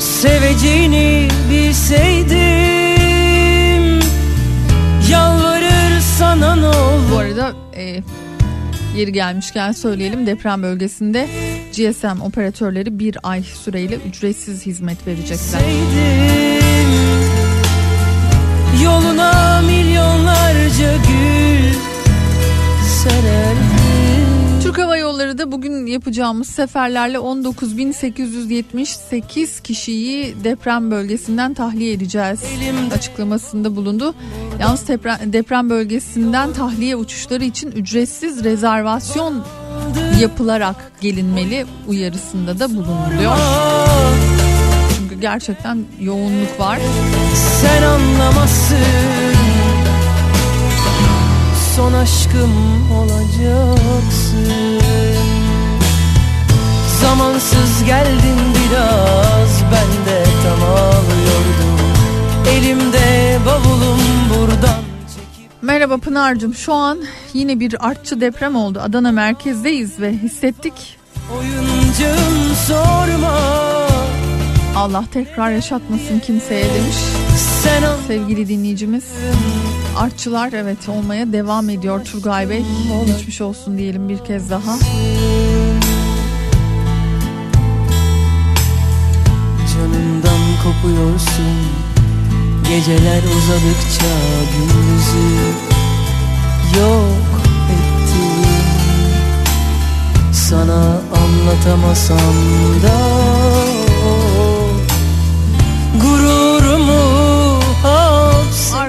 Seveceğini 0.00 1.28
bilseydim 1.50 2.38
Yalvarır 5.10 6.00
sana 6.18 6.56
ne 6.56 6.66
olur. 6.66 7.12
Bu 7.12 7.18
arada 7.18 7.52
e, 7.76 8.02
yeri 8.96 9.12
gelmişken 9.12 9.72
söyleyelim 9.72 10.26
deprem 10.26 10.62
bölgesinde 10.62 11.28
GSM 11.72 12.20
operatörleri 12.22 12.98
bir 12.98 13.16
ay 13.22 13.42
süreyle 13.42 13.96
ücretsiz 13.96 14.66
hizmet 14.66 15.06
verecekler. 15.06 15.60
Yoluna 15.60 16.63
milyonlarca 20.84 20.96
gül 20.96 21.74
sererdim 22.86 23.64
Türk 24.62 24.78
Hava 24.78 24.96
Yolları 24.96 25.38
da 25.38 25.52
bugün 25.52 25.86
yapacağımız 25.86 26.48
seferlerle 26.48 27.16
19.878 27.16 29.62
kişiyi 29.62 30.44
deprem 30.44 30.90
bölgesinden 30.90 31.54
tahliye 31.54 31.92
edeceğiz 31.92 32.40
açıklamasında 32.94 33.76
bulundu. 33.76 34.14
Yalnız 34.60 34.88
deprem, 34.88 35.32
deprem 35.32 35.70
bölgesinden 35.70 36.52
tahliye 36.52 36.96
uçuşları 36.96 37.44
için 37.44 37.70
ücretsiz 37.70 38.44
rezervasyon 38.44 39.44
yapılarak 40.20 40.92
gelinmeli 41.00 41.66
uyarısında 41.88 42.58
da 42.58 42.70
bulunuluyor. 42.70 43.36
Çünkü 44.98 45.20
gerçekten 45.20 45.84
yoğunluk 46.00 46.60
var. 46.60 46.78
Sen 47.62 47.82
anlamazsın 47.82 49.33
Son 51.76 51.92
aşkım 51.92 52.52
olacaksın 52.92 54.80
Zamansız 57.00 57.84
geldin 57.86 58.38
biraz 58.54 59.62
Ben 59.72 60.06
de 60.06 60.24
tam 60.42 60.68
ağlıyordum 60.70 61.78
Elimde 62.48 63.38
bavulum 63.46 64.00
buradan 64.30 64.82
Merhaba 65.62 65.98
Pınar'cığım 65.98 66.54
şu 66.54 66.72
an 66.72 66.98
yine 67.32 67.60
bir 67.60 67.86
artçı 67.88 68.20
deprem 68.20 68.56
oldu. 68.56 68.80
Adana 68.82 69.12
merkezdeyiz 69.12 70.00
ve 70.00 70.12
hissettik. 70.12 70.98
Oyuncum 71.38 72.54
sorma 72.66 73.38
Allah 74.76 75.04
tekrar 75.12 75.50
yaşatmasın 75.50 76.18
kimseye 76.18 76.64
demiş. 76.64 76.96
Sevgili 78.06 78.48
dinleyicimiz. 78.48 79.04
Artçılar 79.96 80.52
evet 80.52 80.88
olmaya 80.88 81.32
devam 81.32 81.70
ediyor 81.70 82.04
Turgay 82.04 82.50
Bey. 82.50 82.64
Geçmiş 83.06 83.40
olsun 83.40 83.78
diyelim 83.78 84.08
bir 84.08 84.18
kez 84.18 84.50
daha. 84.50 84.78
Canımdan 89.74 90.40
kopuyorsun 90.64 91.56
Geceler 92.68 93.22
uzadıkça 93.22 94.06
gündüzü 94.52 95.34
yok 96.80 97.40
ettim 97.70 98.50
Sana 100.32 101.00
anlatamasam 101.16 102.34
da 102.82 103.33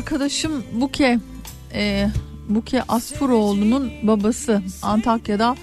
Arkadaşım 0.05 0.63
Buke 0.73 1.19
e, 1.73 2.09
Buke 2.49 2.83
Asfuroğlu'nun 2.87 3.91
babası 4.03 4.61
Antakya'da 4.81 5.55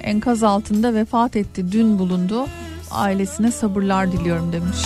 enkaz 0.00 0.42
altında 0.42 0.94
vefat 0.94 1.36
etti. 1.36 1.72
Dün 1.72 1.98
bulundu. 1.98 2.46
Ailesine 2.90 3.50
sabırlar 3.50 4.12
diliyorum 4.12 4.52
demiş. 4.52 4.76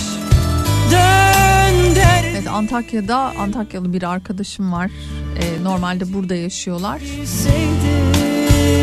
Evet 2.31 2.47
Antakya'da 2.49 3.17
Antakyalı 3.17 3.93
bir 3.93 4.03
arkadaşım 4.03 4.73
var. 4.73 4.91
E, 5.39 5.65
normalde 5.65 6.13
burada 6.13 6.35
yaşıyorlar. 6.35 7.01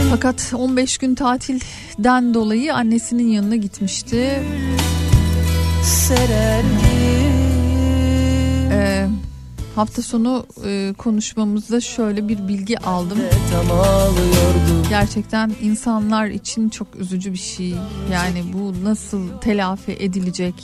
Fakat 0.10 0.54
15 0.58 0.98
gün 0.98 1.16
tatilden 1.16 2.34
dolayı 2.34 2.76
annesinin 2.76 3.28
yanına 3.28 3.56
gitmişti. 3.56 4.44
sererdim 5.84 6.70
Ee, 8.72 9.08
hafta 9.76 10.02
sonu 10.02 10.46
e, 10.66 10.94
konuşmamızda 10.98 11.82
şöyle 11.82 12.28
bir 12.28 12.48
bilgi 12.48 12.80
aldım. 12.80 13.18
Gerçekten 14.90 15.52
insanlar 15.62 16.26
için 16.26 16.70
çok 16.70 16.96
üzücü 16.96 17.34
bir 17.34 17.38
şey. 17.38 17.76
Yani 18.12 18.44
bu 18.54 18.74
nasıl 18.84 19.28
telafi 19.42 19.92
edilecek? 19.92 20.56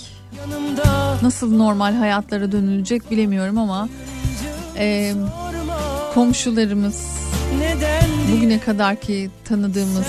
Nasıl 1.21 1.55
normal 1.55 1.93
hayatlara 1.93 2.51
dönülecek 2.51 3.11
bilemiyorum 3.11 3.57
ama 3.57 3.89
e, 4.77 5.13
komşularımız, 6.13 7.07
bugüne 8.31 8.59
kadar 8.59 8.95
ki 8.95 9.29
tanıdığımız 9.45 10.05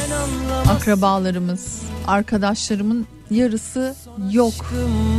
akrabalarımız, 0.68 1.82
arkadaşlarımın 2.06 3.06
yarısı 3.30 3.94
yok. 4.32 4.54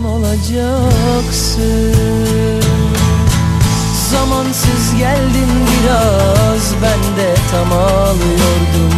olacaksın 0.08 1.58
Zamansız 4.12 4.96
geldin 4.98 5.50
biraz 5.68 6.74
ben 6.82 7.18
de 7.18 7.36
tam 7.52 7.72
ağlıyordum. 7.72 8.94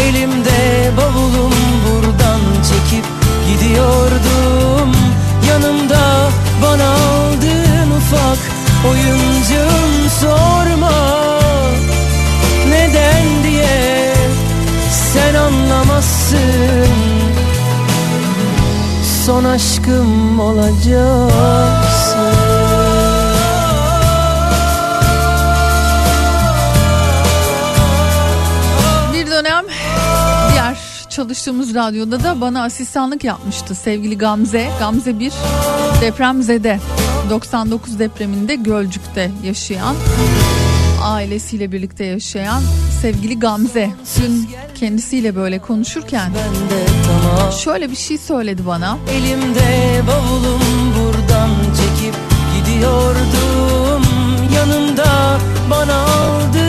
Elimde 0.00 0.90
bavulum 0.96 1.52
buradan 1.86 2.40
çekip 2.62 3.04
gidiyordum. 3.46 4.92
Yanımda 5.48 6.30
bana 6.62 6.90
aldığın 6.90 7.90
ufak 7.96 8.38
oyuncağım 8.90 10.10
sorma. 10.20 10.92
Neden 12.68 13.42
diye 13.42 14.14
sen 14.90 15.34
anlamazsın. 15.34 16.88
Son 19.26 19.44
aşkım 19.44 20.40
olacaksın 20.40 21.85
çalıştığımız 31.26 31.74
radyoda 31.74 32.24
da 32.24 32.40
bana 32.40 32.62
asistanlık 32.62 33.24
yapmıştı 33.24 33.74
sevgili 33.74 34.18
Gamze. 34.18 34.68
Gamze 34.78 35.18
bir 35.18 35.32
depremzede 36.00 36.80
99 37.30 37.98
depreminde 37.98 38.54
Gölcük'te 38.54 39.30
yaşayan 39.44 39.96
ailesiyle 41.02 41.72
birlikte 41.72 42.04
yaşayan 42.04 42.62
sevgili 43.02 43.38
Gamze. 43.38 43.90
Dün 44.20 44.48
kendisiyle 44.74 45.36
böyle 45.36 45.58
konuşurken 45.58 46.32
şöyle 47.64 47.90
bir 47.90 47.96
şey 47.96 48.18
söyledi 48.18 48.66
bana. 48.66 48.98
Elimde 49.10 50.02
bavulum 50.06 50.62
buradan 50.98 51.50
çekip 51.50 52.14
gidiyordum 52.56 54.02
Yanımda 54.54 55.38
bana 55.70 55.96
aldığın 55.96 56.65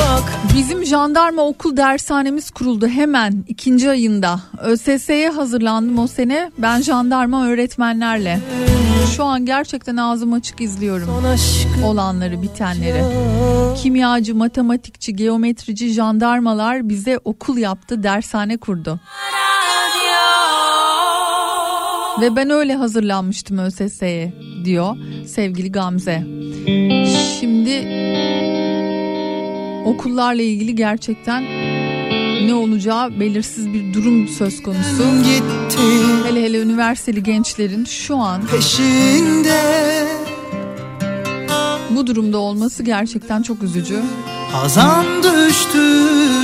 ufak 0.00 0.40
Bizim 0.54 0.84
jandarma 0.84 1.42
okul 1.42 1.76
dershanemiz 1.76 2.50
kuruldu 2.50 2.88
hemen 2.88 3.44
ikinci 3.48 3.90
ayında. 3.90 4.40
ÖSS'ye 4.62 5.30
hazırlandım 5.30 5.98
o 5.98 6.06
sene. 6.06 6.50
Ben 6.58 6.80
jandarma 6.80 7.46
öğretmenlerle. 7.46 8.40
Şu 9.16 9.24
an 9.24 9.46
gerçekten 9.46 9.96
ağzım 9.96 10.32
açık 10.32 10.60
izliyorum 10.60 11.08
olanları, 11.84 12.42
bitenleri. 12.42 13.04
Kimyacı, 13.82 14.34
matematikçi, 14.34 15.16
geometrici, 15.16 15.88
jandarmalar 15.88 16.88
bize 16.88 17.18
okul 17.24 17.58
yaptı, 17.58 18.02
dershane 18.02 18.56
kurdu. 18.56 19.00
Ve 22.20 22.36
ben 22.36 22.50
öyle 22.50 22.74
hazırlanmıştım 22.74 23.58
ÖSS'ye 23.58 24.32
diyor 24.64 24.96
sevgili 25.26 25.72
Gamze. 25.72 26.24
Şimdi 27.40 27.70
okullarla 29.84 30.42
ilgili 30.42 30.74
gerçekten 30.74 31.44
ne 32.46 32.54
olacağı 32.54 33.20
belirsiz 33.20 33.72
bir 33.72 33.94
durum 33.94 34.28
söz 34.28 34.62
konusu. 34.62 35.04
Hele 36.24 36.42
hele 36.42 36.60
üniversiteli 36.60 37.22
gençlerin 37.22 37.84
şu 37.84 38.16
an 38.16 38.46
peşinde 38.46 39.60
bu 41.90 42.06
durumda 42.06 42.38
olması 42.38 42.82
gerçekten 42.82 43.42
çok 43.42 43.62
üzücü. 43.62 44.00
Hazan 44.52 45.06
düştü 45.22 45.80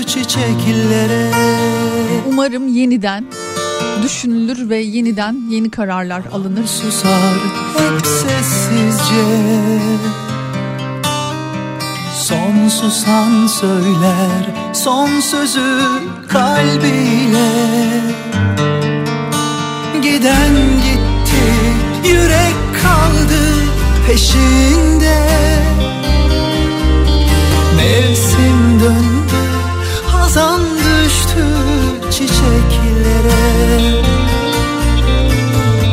çiçeklere 0.07 1.30
Umarım 2.28 2.68
yeniden 2.68 3.24
düşünülür 4.03 4.68
ve 4.68 4.76
yeniden 4.76 5.51
yeni 5.51 5.70
kararlar 5.70 6.22
alınır. 6.32 6.66
Susar 6.66 7.34
hep 7.78 8.07
sessizce 8.07 9.24
Son 12.17 12.69
susan 12.69 13.47
söyler 13.47 14.73
son 14.73 15.21
sözü 15.21 15.89
kalbiyle. 16.29 17.51
Giden 20.03 20.55
gitti 20.83 21.45
yürek 22.09 22.57
kaldı 22.83 23.43
peşinde. 24.07 25.29
Mevsim 27.77 28.81
döndü 28.81 29.43
hazan 30.07 30.61
düştü 30.77 31.47
çiçeklere. 32.11 33.47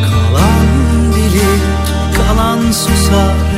Kalan 0.05 0.67
bilir 1.15 1.61
kalan 2.17 2.71
susar 2.71 3.52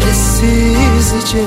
sessizce. 0.00 1.44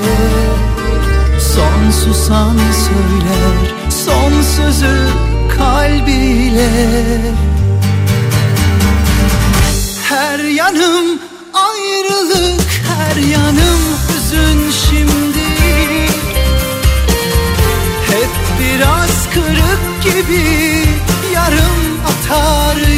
Son 1.40 1.90
susan 1.90 2.56
söyler 2.56 3.74
son 3.90 4.42
sözü 4.42 5.08
kalbiyle. 5.56 6.70
Her 10.08 10.38
yanım 10.38 11.18
ayrılık 11.52 12.62
her 12.88 13.16
yanım 13.16 13.80
hüzün 14.08 14.70
şimdi. 14.70 15.48
Hep 18.06 18.30
biraz 18.60 19.28
kırık 19.34 20.02
gibi 20.02 20.44
yarım 21.34 21.98
atar 22.06 22.93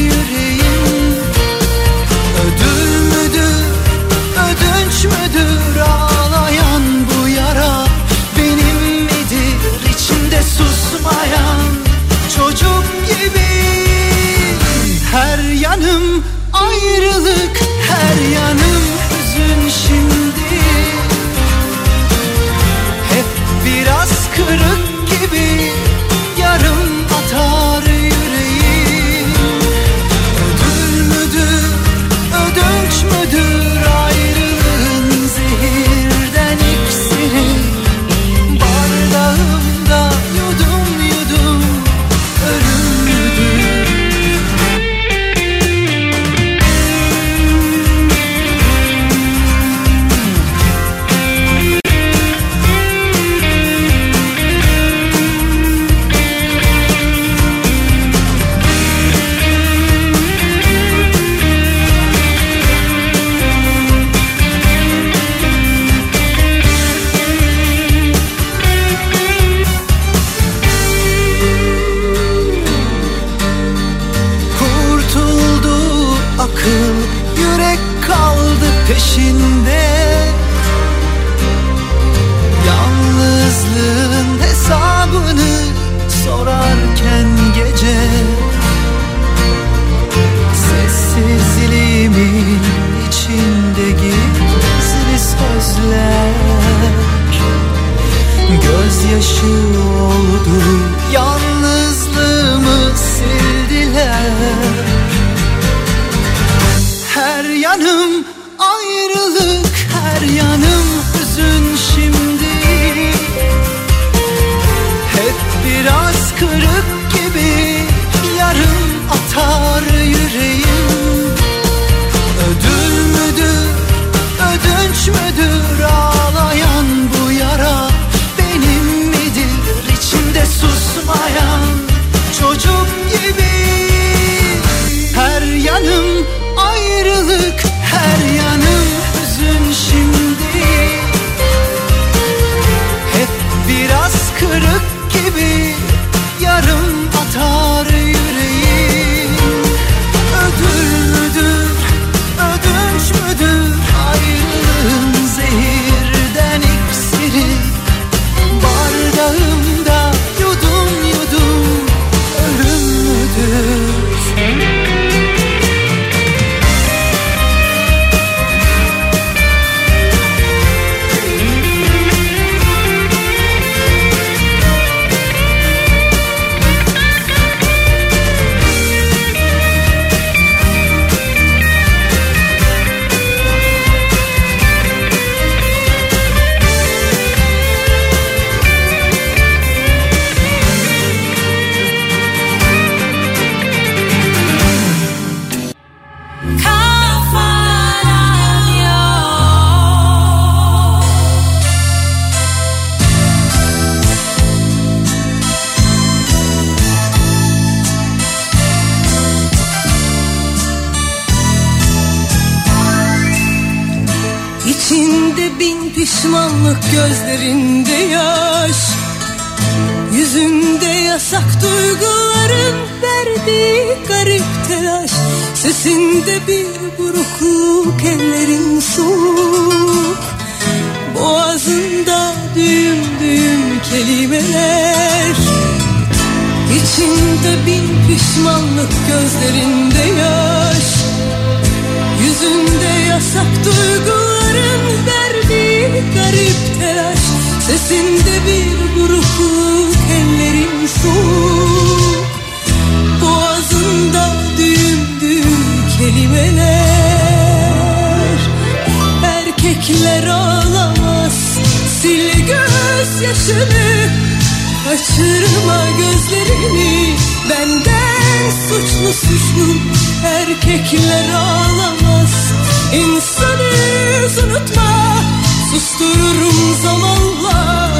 Sustururum 276.47 276.83
zamanla 276.83 277.93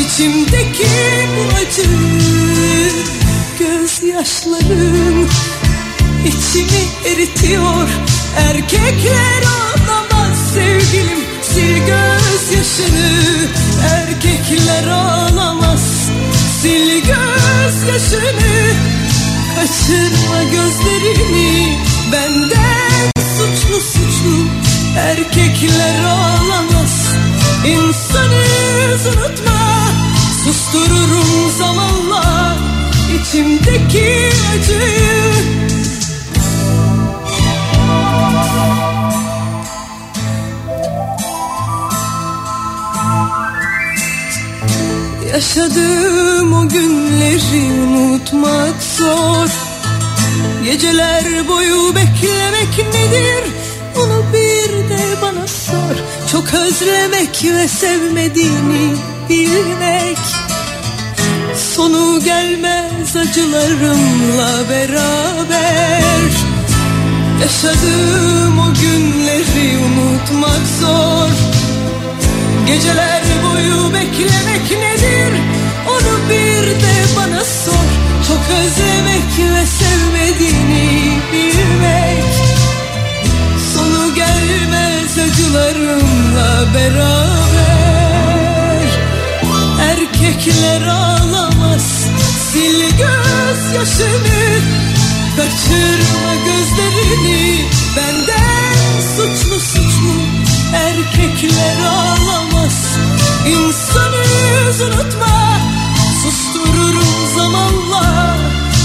içimdeki 0.00 0.88
bu 1.36 1.56
acı 1.56 1.90
Gözyaşlarım 3.58 5.28
içimi 6.26 6.84
eritiyor. 7.04 7.88
Erkekler 8.36 9.42
ağlamaz 9.42 10.38
sevgilim 10.54 11.18
sil 11.50 11.76
gözyaşını. 11.78 13.48
Erkekler 13.92 14.86
ağlamaz 14.88 15.82
sil 16.58 16.88
gözyaşını. 17.00 18.54
Kaçırma 19.54 20.42
gözlerini 20.42 21.78
benden 22.12 23.12
suçlu 23.36 23.80
suçlu. 23.80 24.46
Erkekler 24.98 26.04
ağlamaz 26.04 26.64
insanı 27.66 28.44
unutma 29.08 29.54
Sustururum 30.44 31.50
zamanla 31.58 32.56
içimdeki 33.20 34.30
acıyı. 34.52 35.34
Yaşadığım 45.32 46.52
o 46.52 46.68
günleri 46.68 47.72
unutmak 47.82 48.82
zor. 48.98 49.48
Geceler 50.64 51.48
boyu 51.48 51.94
beklemek 51.94 52.94
nedir? 52.94 53.44
Onu 53.96 54.24
bir 54.32 54.88
de 54.88 55.22
bana 55.22 55.46
sor 55.46 56.03
Çok 56.32 56.54
özlemek 56.54 57.44
ve 57.44 57.68
sevmediğini 57.68 58.96
bilmek. 59.28 60.18
Sonu 61.74 62.20
gelmez 62.24 63.16
acılarımla 63.16 64.68
beraber. 64.70 66.30
Yaşadığım 67.42 68.58
o 68.58 68.74
günleri 68.74 69.78
unutmak 69.78 70.66
zor. 70.80 71.28
Geceler 72.66 73.22
boyu 73.44 73.94
beklemek 73.94 74.70
nedir? 74.70 75.32
Onu 75.88 76.30
bir 76.30 76.66
de 76.66 76.94
bana 77.16 77.44
sor. 77.44 77.88
Çok 78.28 78.40
özlemek 78.58 79.54
ve 79.54 79.66
sevmediğini 79.66 81.18
bilmek. 81.32 82.24
Sonu 83.74 84.14
gelmez 84.14 85.18
acılarımla 86.34 86.74
beraber 86.74 88.24
Erkekler 89.80 90.82
ağlamaz. 90.82 92.06
Sil 92.46 92.80
gözyaşını 92.98 94.42
Kaçırma 95.36 96.34
gözlerini. 96.46 97.64
Benden 97.96 99.00
suçlu 99.16 99.60
suçlu 99.60 100.14
Erkekler 100.74 101.78
ağlamaz. 101.86 102.76
İnsanı 103.46 104.24
unutma 104.86 105.58
Sustururum 106.22 107.36
zamanla. 107.36 108.36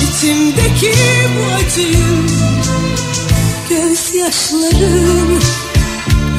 İçimdeki 0.04 0.94
bu 1.36 1.44
acıyı 1.56 2.08
Gözyaşlarım 3.70 5.40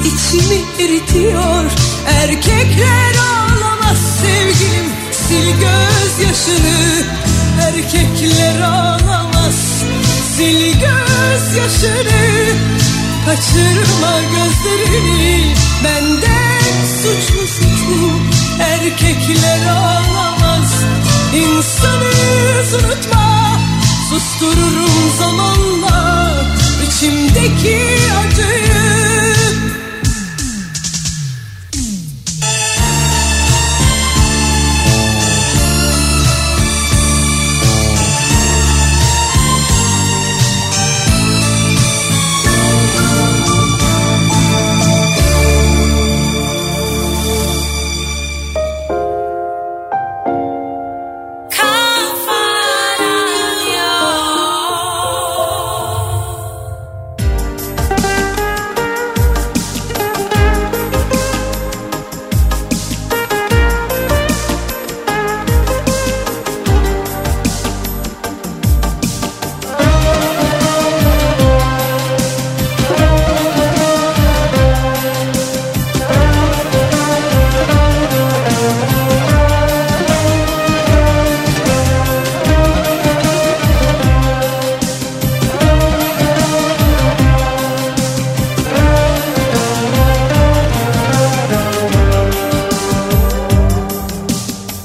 içimi 0.04 0.84
eritiyor. 0.84 1.64
Erkekler 2.06 3.14
ağlamaz 3.30 3.98
sevgilim. 4.22 4.86
Sil 5.22 5.48
gözyaşını. 5.62 7.04
Erkekler 7.62 8.60
ağlamaz. 8.60 9.54
Sil 10.32 10.62
gözyaşını. 10.72 12.22
Kaçırma 13.26 14.20
gözlerini. 14.20 15.54
Benden 15.84 16.86
suçlu 17.02 17.46
suçlu 17.46 18.12
Erkekler 18.60 19.66
ağlamaz. 19.66 20.72
İnsanız 21.34 22.74
unutma. 22.74 23.60
Sustururum 24.10 25.18
zamanla. 25.18 26.34
İçimdeki 26.86 27.78
acıyı 28.20 28.99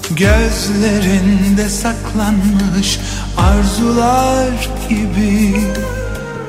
Gözlerinde 0.10 1.69
saklanmış 1.69 2.99
arzular 3.38 4.69
gibi 4.90 5.56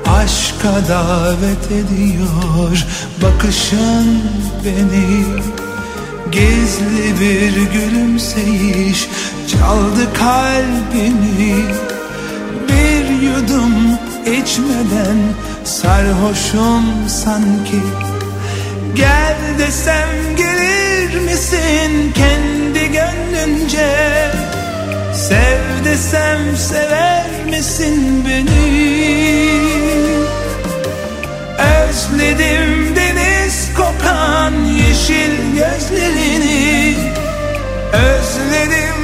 Aşka 0.06 0.88
davet 0.88 1.66
ediyor. 1.66 2.86
Bakışın 3.22 4.22
beni 4.64 5.24
Gizli 6.32 7.20
bir 7.20 7.72
gülümseyiş 7.72 9.08
çaldı 9.48 10.12
kalbimi 10.14 11.64
Bir 12.68 13.22
yudum 13.26 13.98
içmeden. 14.22 15.18
Sarhoşum 15.64 16.84
sanki 17.08 17.82
Gel 18.94 19.36
desem 19.58 20.36
gelir 20.36 21.20
misin? 21.20 22.12
Kendi 22.14 22.65
gönlünce 22.80 23.90
Sev 25.14 25.84
desem 25.84 26.56
sever 26.56 27.24
misin 27.50 28.24
beni? 28.24 28.56
Özledim 31.58 32.96
deniz 32.96 33.68
kokan 33.76 34.54
yeşil 34.64 35.54
gözlerini. 35.54 36.94
Özledim 37.92 38.95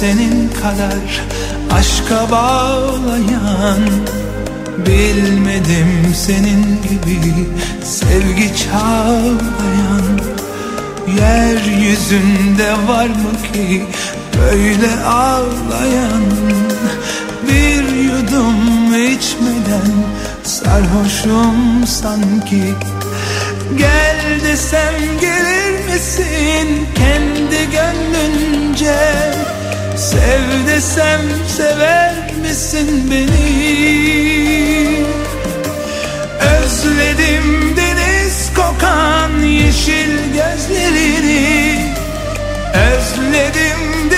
senin 0.00 0.50
kadar 0.62 1.26
aşka 1.70 2.30
bağlayan 2.30 3.82
Bilmedim 4.86 6.14
senin 6.14 6.82
gibi 6.82 7.48
sevgi 7.84 8.52
çağlayan. 8.56 10.06
Yeryüzünde 11.18 12.72
var 12.88 13.06
mı 13.06 13.52
ki 13.52 13.86
böyle 14.36 15.04
ağlayan? 15.04 16.24
Bir 17.48 18.02
yudum 18.02 18.94
içmeden 18.94 19.92
sarhoşum 20.44 21.86
sanki. 21.86 22.74
Gel 23.78 24.40
desem 24.44 24.94
gelir 25.20 25.94
misin 25.94 26.86
kendi 26.94 27.70
gönlünce 27.70 28.96
Sev 29.98 30.66
desem 30.66 31.20
sever 31.48 32.14
misin 32.42 33.10
beni? 33.10 35.04
Özledim 36.40 37.76
deniz 37.76 38.50
kokan 38.54 39.42
yeşil 39.42 40.10
gözlerini. 40.32 41.94
Özledim 42.74 44.10
deli 44.10 44.17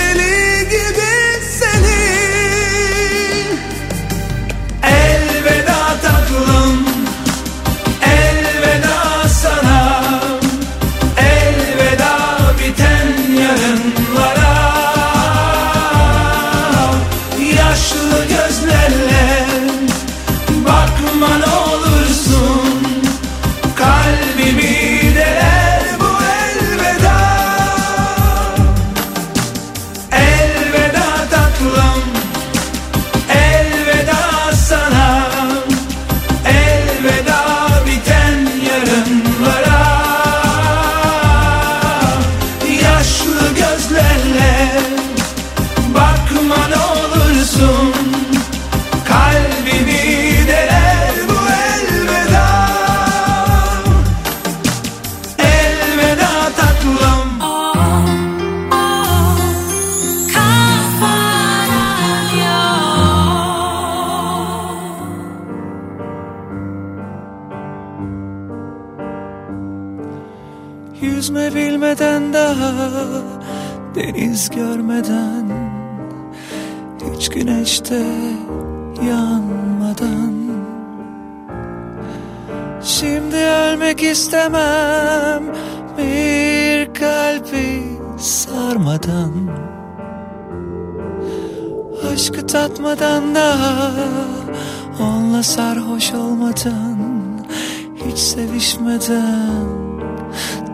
deniz 73.95 74.49
görmeden 74.49 75.51
Hiç 77.13 77.29
güneşte 77.29 78.03
yanmadan. 79.09 80.33
Şimdi 82.83 83.35
ölmek 83.35 84.03
istemem 84.03 85.43
bir 85.97 86.93
kalbi 86.93 87.83
sarmadan. 88.17 89.31
Aşkı 92.13 92.47
tatmadan 92.47 93.35
daha 93.35 93.91
Onunla 94.99 95.43
sarhoş 95.43 96.13
olmadan 96.13 96.97
Hiç 98.05 98.17
sevişmeden 98.17 99.90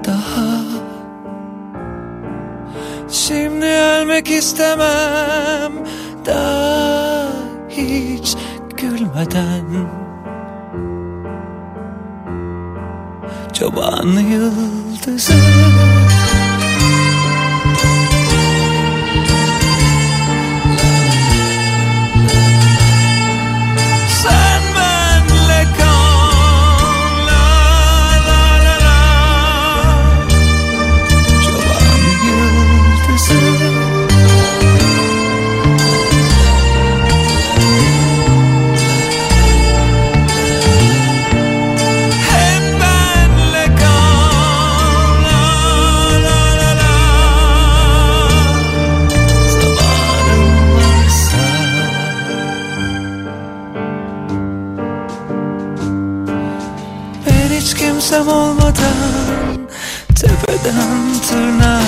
daha. 0.07 0.57
Şimdi 3.09 3.65
ölmek 3.65 4.31
istemem. 4.31 5.73
Daha 6.25 7.27
hiç 7.69 8.35
gülmeden. 8.77 9.87
Çoban 13.53 14.07
yıldızı 14.07 15.33
Tepeden 60.67 61.19
tırnağa 61.29 61.81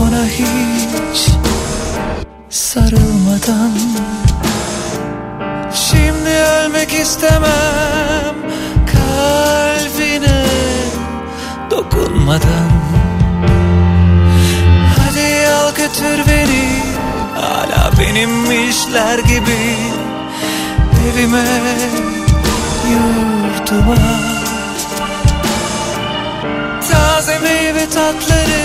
Ona 0.00 0.24
hiç 0.24 1.28
sarılmadan. 2.50 3.72
Şimdi 5.74 6.30
ölmek 6.30 6.92
istemem 6.92 8.34
Kalbine 8.92 10.44
dokunmadan. 11.70 12.70
Hadi 14.98 15.48
al 15.48 15.74
götür 15.74 16.26
beni 16.28 16.82
Hala 17.34 17.92
benimmişler 17.98 19.18
gibi. 19.18 19.76
Evime 21.08 21.44
yurduma 22.90 24.41
Taze 27.22 27.38
meyve 27.38 27.90
tatları 27.90 28.62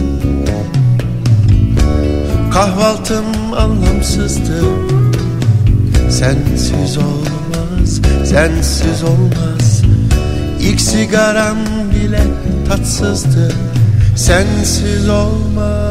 Kahvaltım 2.54 3.26
anlamsızdı 3.58 4.62
Sensiz 6.10 6.98
olmaz, 6.98 8.02
sensiz 8.26 9.04
olmaz. 9.04 9.82
İlk 10.60 10.82
sigaram 10.82 11.58
bile 11.92 12.24
tatsızdı 12.70 13.54
Sensiz 14.16 15.10
olmaz 15.10 15.87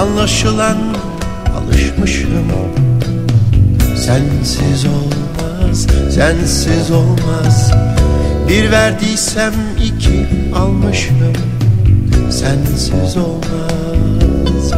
Anlaşılan 0.00 0.78
alışmışım. 1.56 2.30
Sensiz 3.96 4.84
olmaz, 4.84 5.86
sensiz 6.14 6.90
olmaz. 6.90 7.72
Bir 8.48 8.70
verdiysem 8.70 9.52
iki 9.84 10.26
almışım. 10.56 11.16
Sensiz 12.30 13.16
olmaz. 13.16 14.72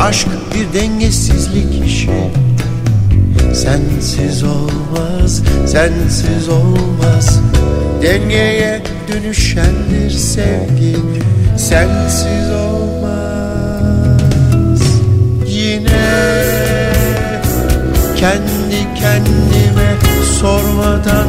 Aşk 0.00 0.28
bir 0.54 0.80
dengesizlik 0.80 1.86
işi. 1.86 2.30
Sensiz 3.54 4.42
olmaz, 4.42 5.42
sensiz 5.66 6.48
olmaz. 6.48 7.40
Dengeye 8.02 8.82
dönüşendir 9.08 10.10
sevgi. 10.10 10.96
Sensiz 11.56 12.50
olmaz 12.50 12.61
kendi 18.16 18.94
kendime 19.00 19.96
sormadan 20.40 21.28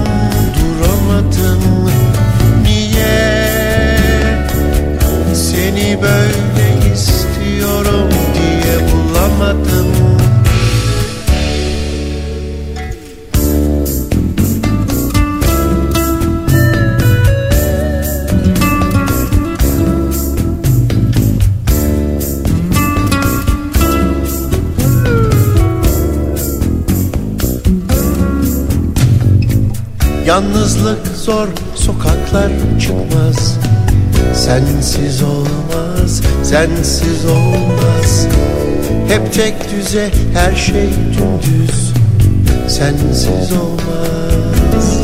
duramadım. 0.56 1.62
Niye? 2.64 3.48
Seni 5.34 6.00
böyle 6.02 6.94
istiyorum 6.94 8.10
diye 8.34 8.76
bulamadım 8.92 10.13
Yalnızlık 30.26 31.08
zor 31.08 31.48
sokaklar 31.76 32.52
çıkmaz. 32.82 33.58
Sensiz 34.34 35.24
olmaz, 35.24 36.22
sensiz 36.44 37.26
olmaz. 37.26 38.28
Hep 39.08 39.34
tek 39.34 39.56
düze 39.72 40.10
her 40.34 40.56
şey 40.56 40.90
dümdüz. 41.18 41.94
Sensiz 42.68 43.52
olmaz. 43.52 45.02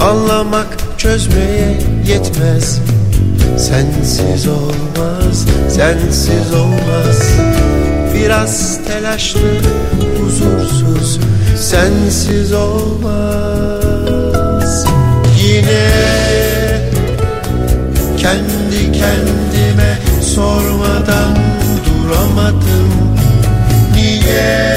Anlamak 0.00 0.78
çözmeye 0.98 1.78
yetmez. 2.08 2.80
Sensiz 3.58 4.48
olmaz, 4.48 5.46
sensiz 5.68 6.54
olmaz. 6.54 7.32
Biraz 8.14 8.78
telaşlı, 8.86 9.40
huzursuz 10.32 11.20
Sensiz 11.56 12.52
olmaz. 12.52 14.04
Yine 15.42 15.88
kendi 18.16 18.92
kendime 18.92 19.98
sormadan 20.22 21.36
duramadım. 21.86 22.92
Niye 23.94 24.68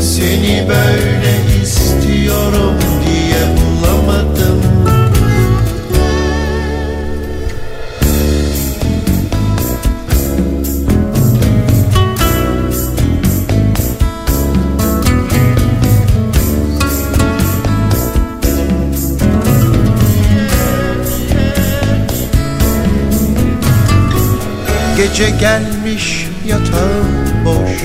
seni 0.00 0.68
böyle 0.68 1.62
istiyorum 1.62 2.74
diye 3.06 3.42
bulamadım 3.56 4.69
Gece 25.00 25.30
gelmiş 25.30 26.28
yatağım 26.46 27.44
boş. 27.44 27.80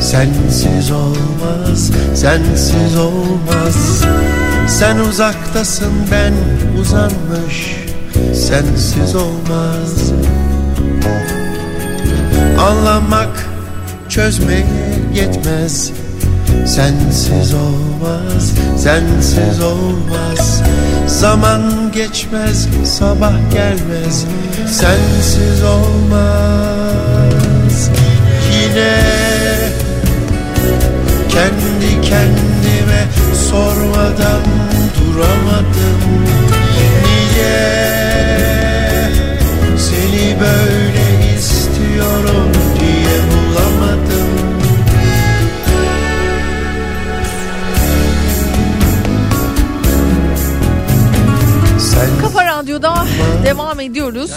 Sensiz 0.00 0.90
olmaz, 0.90 1.90
sensiz 2.14 2.96
olmaz. 2.96 4.04
Sen 4.68 4.98
uzaktasın 4.98 5.92
ben 6.12 6.32
uzanmış. 6.80 7.76
Sensiz 8.34 9.16
olmaz. 9.16 10.12
Anlamak 12.58 13.46
çözmeye 14.08 14.66
yetmez 15.14 15.92
Sensiz 16.66 17.54
olmaz, 17.54 18.52
sensiz 18.76 19.60
olmaz. 19.62 20.62
Zaman 21.06 21.92
geçmez, 21.92 22.68
sabah 22.84 23.50
gelmez. 23.52 24.24
Sensiz 24.66 25.62
olmaz. 25.62 26.90
Yine 28.52 29.00
kendi 31.28 32.00
kendime 32.02 33.04
sormadan 33.50 34.42
duramadım. 34.96 36.00
Niye 36.76 37.80
seni 39.78 40.40
böyle 40.40 40.79
Radyo'da 52.70 53.06
devam 53.44 53.80
ediyoruz. 53.80 54.30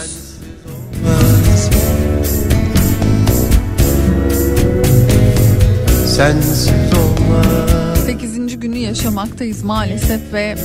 sensiz 6.15 6.69
olmaz 6.69 8.05
8. 8.05 8.60
günü 8.60 8.77
yaşamaktayız 8.77 9.64
maalesef 9.64 10.34
ve 10.34 10.57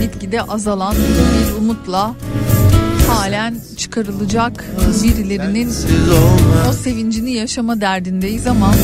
gitgide 0.00 0.42
azalan 0.42 0.94
bir 0.94 1.56
umutla 1.56 2.14
halen 3.08 3.56
çıkarılacak 3.76 4.64
birilerinin 5.02 5.70
o 6.68 6.72
sevincini 6.72 7.32
yaşama 7.32 7.80
derdindeyiz 7.80 8.46
ama 8.46 8.74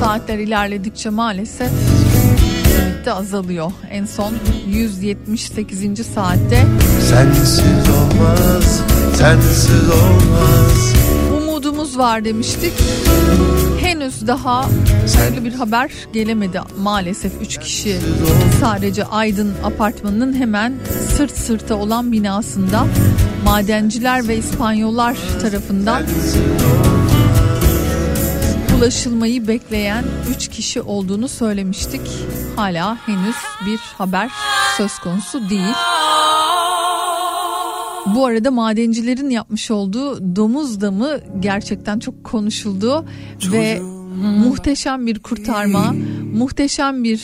saatler 0.00 0.38
ilerledikçe 0.38 1.10
maalesef 1.10 1.70
de 3.04 3.12
azalıyor. 3.12 3.72
En 3.90 4.04
son 4.04 4.34
178. 4.66 6.06
saatte 6.14 6.66
Sensiz 7.08 7.60
olmaz 7.60 8.82
Sensiz 9.14 9.70
olmaz 9.70 10.94
umudumuz 11.58 11.98
var 11.98 12.24
demiştik. 12.24 12.72
Henüz 13.80 14.26
daha 14.26 14.68
hayırlı 15.16 15.44
bir 15.44 15.52
haber 15.52 15.90
gelemedi 16.12 16.60
maalesef 16.78 17.32
3 17.42 17.58
kişi 17.58 17.96
sadece 18.60 19.04
Aydın 19.04 19.54
apartmanının 19.64 20.34
hemen 20.34 20.74
sırt 21.16 21.36
sırta 21.36 21.74
olan 21.74 22.12
binasında 22.12 22.86
madenciler 23.44 24.28
ve 24.28 24.36
İspanyollar 24.36 25.16
tarafından 25.42 26.02
ulaşılmayı 28.78 29.48
bekleyen 29.48 30.04
3 30.30 30.48
kişi 30.48 30.82
olduğunu 30.82 31.28
söylemiştik. 31.28 32.00
Hala 32.56 32.96
henüz 33.06 33.36
bir 33.66 33.78
haber 33.78 34.30
söz 34.76 34.98
konusu 34.98 35.50
değil. 35.50 35.74
Bu 38.14 38.26
arada 38.26 38.50
madencilerin 38.50 39.30
yapmış 39.30 39.70
olduğu 39.70 40.36
domuz 40.36 40.80
damı 40.80 41.20
gerçekten 41.40 41.98
çok 41.98 42.24
konuşuldu 42.24 43.04
ve 43.52 43.80
muhteşem 44.20 45.06
bir 45.06 45.18
kurtarma, 45.18 45.94
muhteşem 46.34 47.04
bir 47.04 47.20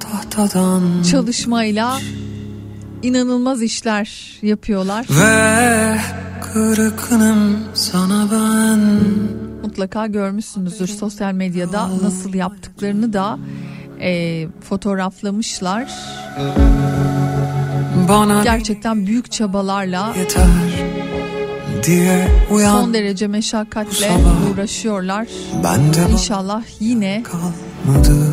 tahtadan 0.00 1.02
çalışmayla 1.10 2.00
inanılmaz 3.02 3.62
işler 3.62 4.38
yapıyorlar. 4.42 5.06
Ve 5.10 5.98
kırgınım 6.42 7.58
sana 7.74 8.28
ben 8.32 8.80
Mutlaka 9.62 10.06
görmüşsünüzdür 10.06 10.86
sosyal 10.86 11.32
medyada 11.32 11.88
nasıl 12.02 12.34
yaptıklarını 12.34 13.12
da 13.12 13.38
e, 14.00 14.48
fotoğraflamışlar. 14.68 15.92
Bana 18.08 18.42
Gerçekten 18.42 19.06
büyük 19.06 19.32
çabalarla 19.32 20.14
yeter 20.18 20.46
diye 21.86 22.28
uyan 22.50 22.80
son 22.80 22.94
derece 22.94 23.26
meşakkatle 23.26 24.08
sabah 24.08 24.50
uğraşıyorlar. 24.50 25.26
Bende 25.64 26.12
İnşallah 26.12 26.62
yine 26.80 27.22
kalmadı 27.22 28.32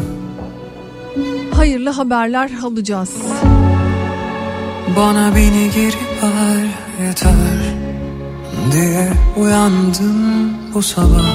hayırlı 1.59 1.89
haberler 1.89 2.51
alacağız. 2.63 3.09
Bana 4.95 5.35
beni 5.35 5.71
geri 5.75 5.95
ver 6.23 6.67
yeter 7.05 7.33
diye 8.71 9.13
uyandım 9.37 10.58
bu 10.73 10.81
sabah. 10.83 11.29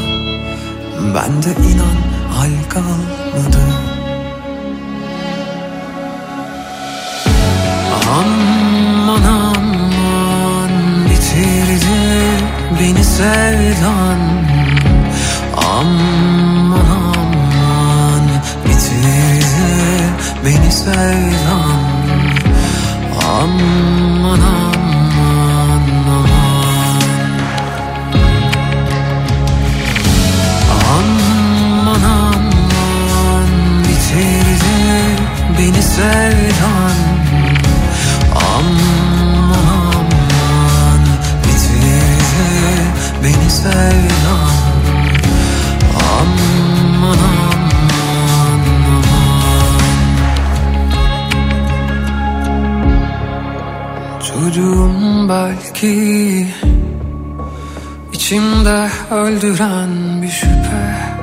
Bende 1.15 1.53
inan 1.71 1.99
hal 2.37 2.55
kalmadı. 2.69 3.65
Aman 8.09 9.23
aman 9.29 10.71
bitirdi 11.11 12.01
beni 12.81 13.05
sevdan. 13.05 14.21
Aman 15.57 16.85
aman 16.97 18.25
bitirdi 18.65 20.05
beni 20.45 20.73
sevdan. 20.73 21.81
Aman 23.41 24.41
aman 24.41 24.74
beni 35.65 35.83
sevdan. 35.83 36.97
Aman 38.35 39.55
aman 39.75 41.01
bitirdi 41.45 42.77
beni 43.23 43.51
sevdan. 43.51 44.51
Aman. 46.21 46.65
Çocuğum 54.21 55.29
belki 55.29 56.47
İçimde 58.13 58.89
öldüren 59.11 60.23
bir 60.23 60.29
şüphe 60.29 61.14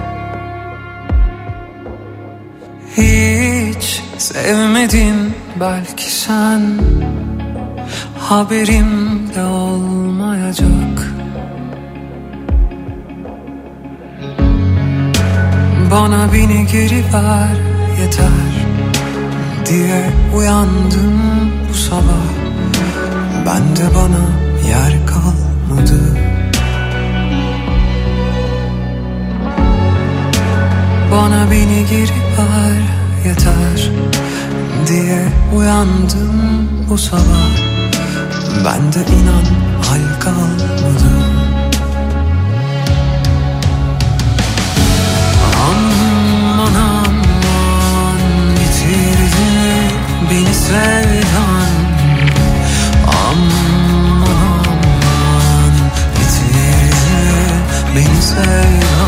sevmedin 4.33 5.33
belki 5.59 6.11
sen 6.11 6.61
Haberim 8.19 9.19
de 9.35 9.43
olmayacak. 9.43 11.13
Bana 15.91 16.33
beni 16.33 16.67
geri 16.71 17.03
ver 17.13 17.57
yeter 18.01 18.51
Diye 19.65 20.09
uyandım 20.35 21.21
bu 21.69 21.73
sabah. 21.73 22.27
Ben 23.45 23.75
de 23.75 23.95
bana 23.95 24.25
yer 24.69 25.07
kalmadı. 25.07 26.17
Bana 31.11 31.51
beni 31.51 31.85
geri 31.89 32.21
ver 32.37 33.00
yeter 33.25 33.91
Diye 34.87 35.27
uyandım 35.55 36.69
bu 36.89 36.97
sabah. 36.97 37.51
Ben 38.65 38.93
de 38.93 38.99
inan 38.99 39.45
hal 39.85 40.19
kalmadı. 40.19 41.11
Aman 45.69 46.75
aman 46.75 48.21
bitirdi 48.55 49.51
beni 50.31 50.53
sevdan. 50.53 51.71
Aman 53.07 54.31
aman 54.31 55.73
bitirdi 56.15 57.53
beni 57.95 58.21
sevdan 58.21 59.00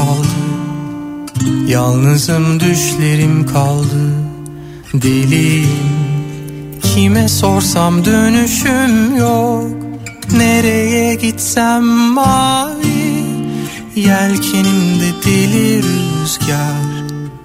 kaldı. 0.00 0.28
Yalnızım 1.66 2.60
düşlerim 2.60 3.46
kaldı. 3.46 4.14
Deliyim 4.94 6.00
Kime 6.82 7.28
sorsam 7.28 8.04
dönüşüm 8.04 9.16
yok. 9.16 9.70
Nereye 10.36 11.14
gitsem 11.14 11.84
mavi 11.84 13.24
Yelkenimde 13.96 15.10
deli 15.24 15.82
rüzgar. 15.82 16.90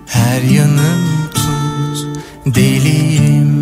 Her 0.06 0.42
yanım 0.42 1.30
tuz 1.34 2.08
Deliyim 2.46 3.55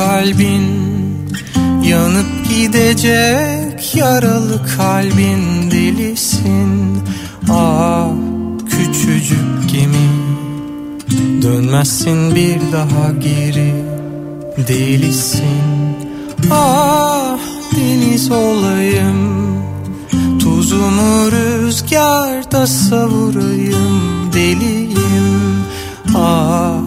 kalbin 0.00 0.66
Yanıp 1.84 2.48
gidecek 2.48 3.96
yaralı 3.96 4.60
kalbin 4.76 5.70
delisin. 5.70 7.02
Ah 7.50 8.08
küçücük 8.70 9.70
gemi 9.72 10.10
Dönmezsin 11.42 12.34
bir 12.34 12.60
daha 12.72 13.12
geri 13.12 13.74
Delisin. 14.68 15.96
Ah 16.50 17.38
deniz 17.76 18.30
olayım 18.30 19.20
Tuzumu 20.38 21.30
rüzgarda 21.30 22.66
savurayım 22.66 24.32
Deliyim. 24.32 25.64
Ah 26.14 26.80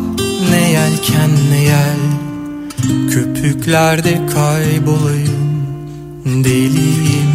ne 0.51 0.71
yelken 0.71 1.29
ne 1.51 1.61
yel 1.63 2.12
Köpüklerde 3.43 4.19
kaybolayım 4.33 5.63
Deliyim. 6.25 7.33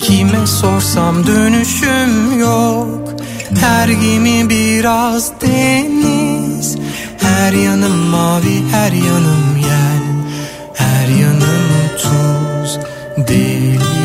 Kime 0.00 0.46
sorsam 0.46 1.26
dönüşüm 1.26 2.40
yok. 2.40 3.14
Her 3.60 3.88
gemi 3.88 4.50
biraz 4.50 5.40
deniz. 5.40 6.76
Her 7.18 7.52
yanım 7.52 7.96
mavi 7.96 8.62
her 8.72 8.92
yanım 8.92 9.56
yel. 9.56 10.02
Her 10.74 11.08
yanım 11.08 11.68
tuz 12.02 12.78
Deliyim 13.28 13.99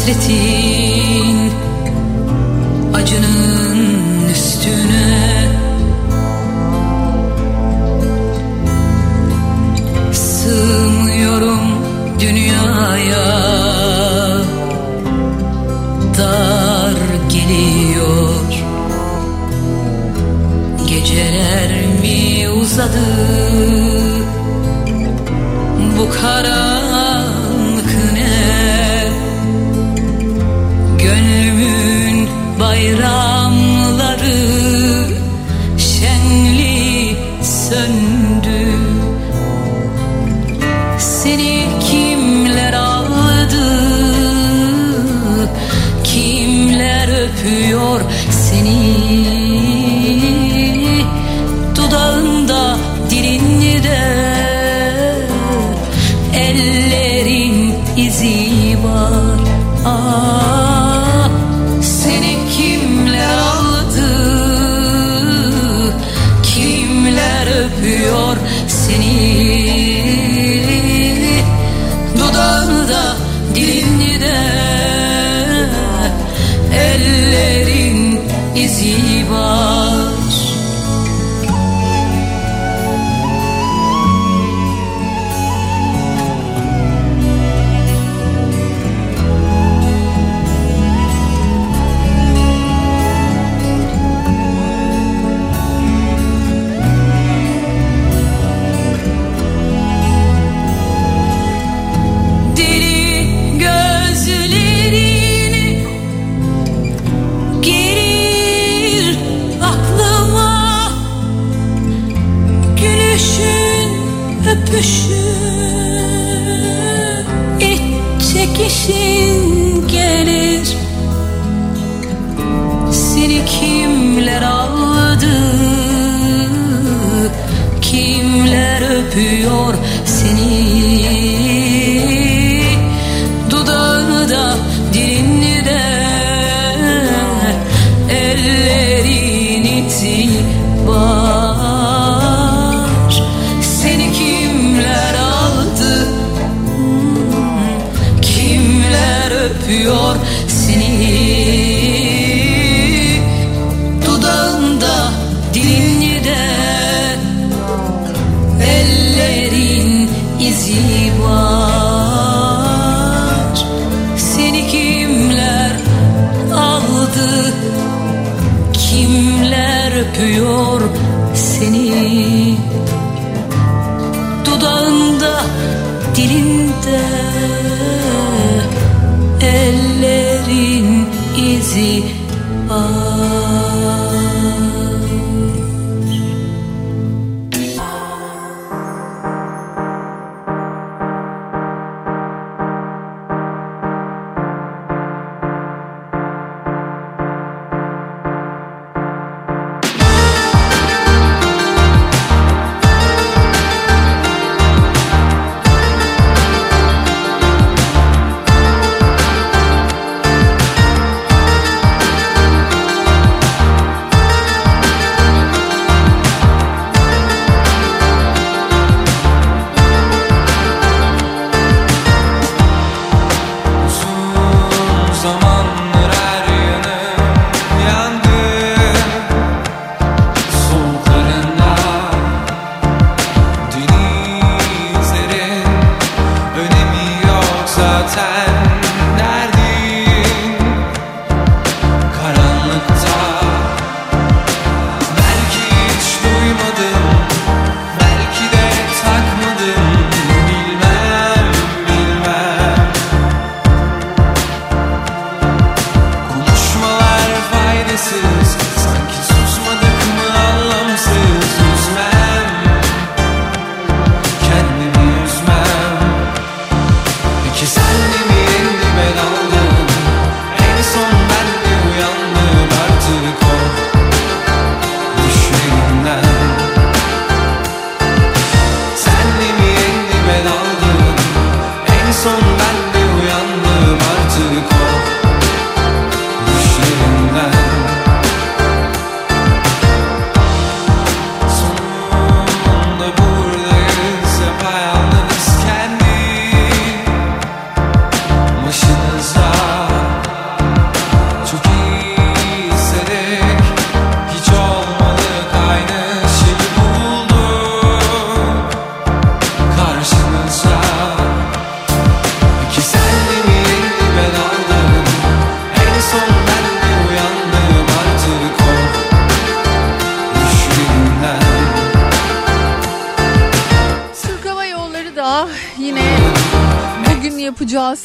hasretim 0.00 0.59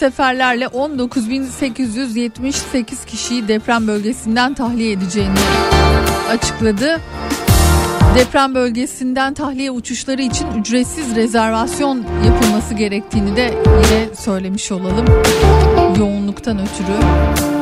seferlerle 0.06 0.66
19.878 0.66 3.06
kişiyi 3.06 3.48
deprem 3.48 3.88
bölgesinden 3.88 4.54
tahliye 4.54 4.92
edeceğini 4.92 5.40
açıkladı. 6.30 7.02
Deprem 8.16 8.56
bölgesinden 8.56 9.34
tahliye 9.34 9.72
uçuşları 9.72 10.22
için 10.22 10.48
ücretsiz 10.60 11.16
rezervasyon 11.16 12.06
yapılması 12.26 12.74
gerektiğini 12.74 13.36
de 13.36 13.54
yine 13.66 14.16
söylemiş 14.16 14.72
olalım. 14.72 15.06
Yoğunluktan 16.00 16.60
ötürü. 16.60 17.55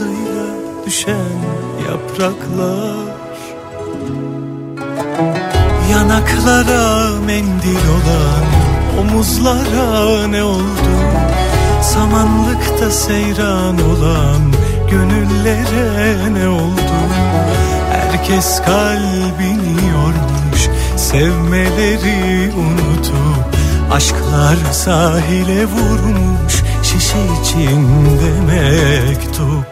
Vedasıyla 0.00 0.46
düşen 0.86 1.38
yapraklar 1.88 3.10
Yanaklara 5.90 7.20
mendil 7.26 7.86
olan 7.88 8.44
omuzlara 9.00 10.26
ne 10.26 10.44
oldu? 10.44 10.92
Samanlıkta 11.82 12.90
seyran 12.90 13.74
olan 13.74 14.52
gönüllere 14.90 16.34
ne 16.34 16.48
oldu? 16.48 16.92
Herkes 17.92 18.62
kalbini 18.62 19.88
yormuş 19.92 20.68
sevmeleri 20.96 22.52
unutup 22.54 23.60
Aşklar 23.92 24.72
sahile 24.72 25.66
vurmuş 25.66 26.62
şişe 26.82 27.18
içinde 27.42 28.40
mektup 28.46 29.69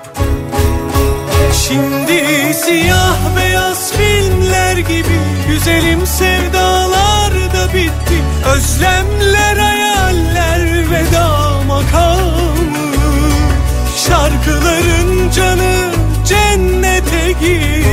Şimdi 1.69 2.55
siyah 2.55 3.37
beyaz 3.37 3.93
filmler 3.93 4.77
gibi 4.77 5.19
Güzelim 5.49 6.07
sevdalar 6.07 7.33
da 7.33 7.75
bitti. 7.75 8.23
Özlemler 8.55 9.57
hayaller 9.57 10.91
veda 10.91 11.63
makamı. 11.67 12.55
Şarkıların 13.97 15.31
canı 15.31 15.93
cennete 16.27 17.33
gitti 17.33 17.88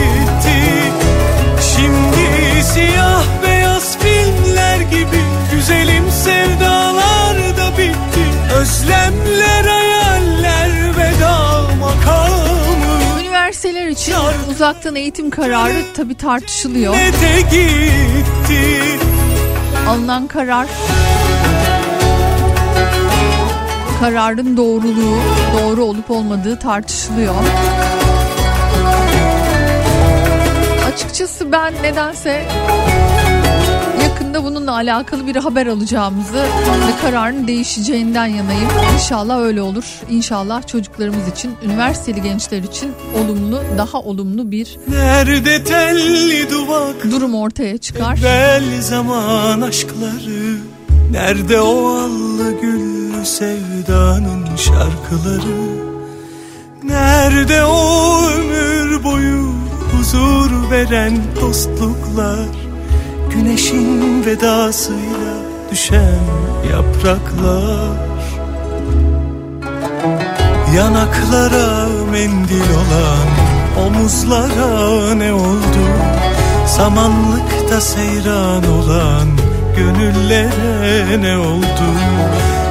İçin 14.06 14.52
uzaktan 14.52 14.96
eğitim 14.96 15.30
kararı 15.30 15.94
tabi 15.96 16.16
tartışılıyor. 16.16 16.96
Gitti 17.52 18.82
Alınan 19.90 20.28
karar 20.28 20.68
kararın 24.00 24.58
doğruluğu, 24.58 25.18
doğru 25.54 25.84
olup 25.84 26.12
olmadığı 26.12 26.60
tartışılıyor. 26.60 27.36
Açıkçası 30.94 31.52
ben 31.52 31.74
nedense 31.84 32.48
yakında 34.36 34.56
bununla 34.56 34.72
alakalı 34.72 35.28
bir 35.28 35.36
haber 35.36 35.68
alacağımızı 35.68 36.44
ve 36.88 37.02
kararın 37.02 37.48
değişeceğinden 37.48 38.26
yanayım. 38.26 38.70
İnşallah 38.94 39.40
öyle 39.40 39.62
olur. 39.62 39.84
İnşallah 40.10 40.68
çocuklarımız 40.68 41.28
için, 41.28 41.52
üniversiteli 41.64 42.22
gençler 42.22 42.64
için 42.64 42.92
olumlu, 43.24 43.62
daha 43.78 44.00
olumlu 44.00 44.52
bir 44.52 44.78
Nerede 44.88 45.64
telli 45.64 46.52
duvak 46.52 47.12
durum 47.12 47.36
ortaya 47.36 47.78
çıkar. 47.78 48.18
Evvel 48.18 48.82
zaman 48.82 49.62
aşkları 49.62 50.58
Nerede 51.12 51.62
o 51.62 51.88
allı 51.88 52.62
güllü 52.62 53.26
sevdanın 53.26 54.56
şarkıları 54.56 55.86
Nerede 56.84 57.66
o 57.66 58.22
ömür 58.28 59.04
boyu 59.04 59.54
huzur 59.92 60.72
veren 60.72 61.18
dostluklar 61.42 62.65
Güneşin 63.36 64.26
vedasıyla 64.26 65.36
düşen 65.72 66.20
yapraklar 66.72 67.98
Yanaklara 70.76 71.88
mendil 72.12 72.70
olan 72.70 73.28
omuzlara 73.88 75.14
ne 75.16 75.34
oldu? 75.34 75.86
Samanlıkta 76.68 77.82
seyran 77.82 78.64
olan 78.68 79.28
gönüllere 79.78 81.22
ne 81.22 81.38
oldu? 81.38 81.88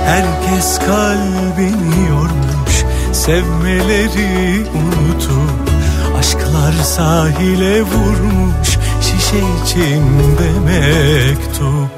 Herkes 0.07 0.79
kalbini 0.79 2.09
yormuş 2.09 2.85
sevmeleri 3.13 4.67
unutup 4.75 5.71
Aşklar 6.19 6.73
sahile 6.73 7.83
vurmuş 7.83 8.79
şişe 9.35 9.47
içinde 9.65 10.51
mektup. 10.65 11.91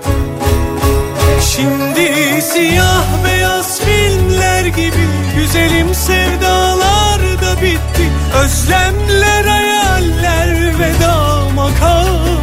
Şimdi 1.41 2.43
siyah 2.43 3.05
beyaz 3.25 3.81
filmler 3.81 4.65
gibi 4.65 5.07
Güzelim 5.37 5.95
sevdalar 5.95 7.21
da 7.21 7.63
bitti. 7.63 8.11
Özlemler 8.45 9.45
hayaller 9.45 10.79
veda 10.79 11.49
makamı 11.55 12.37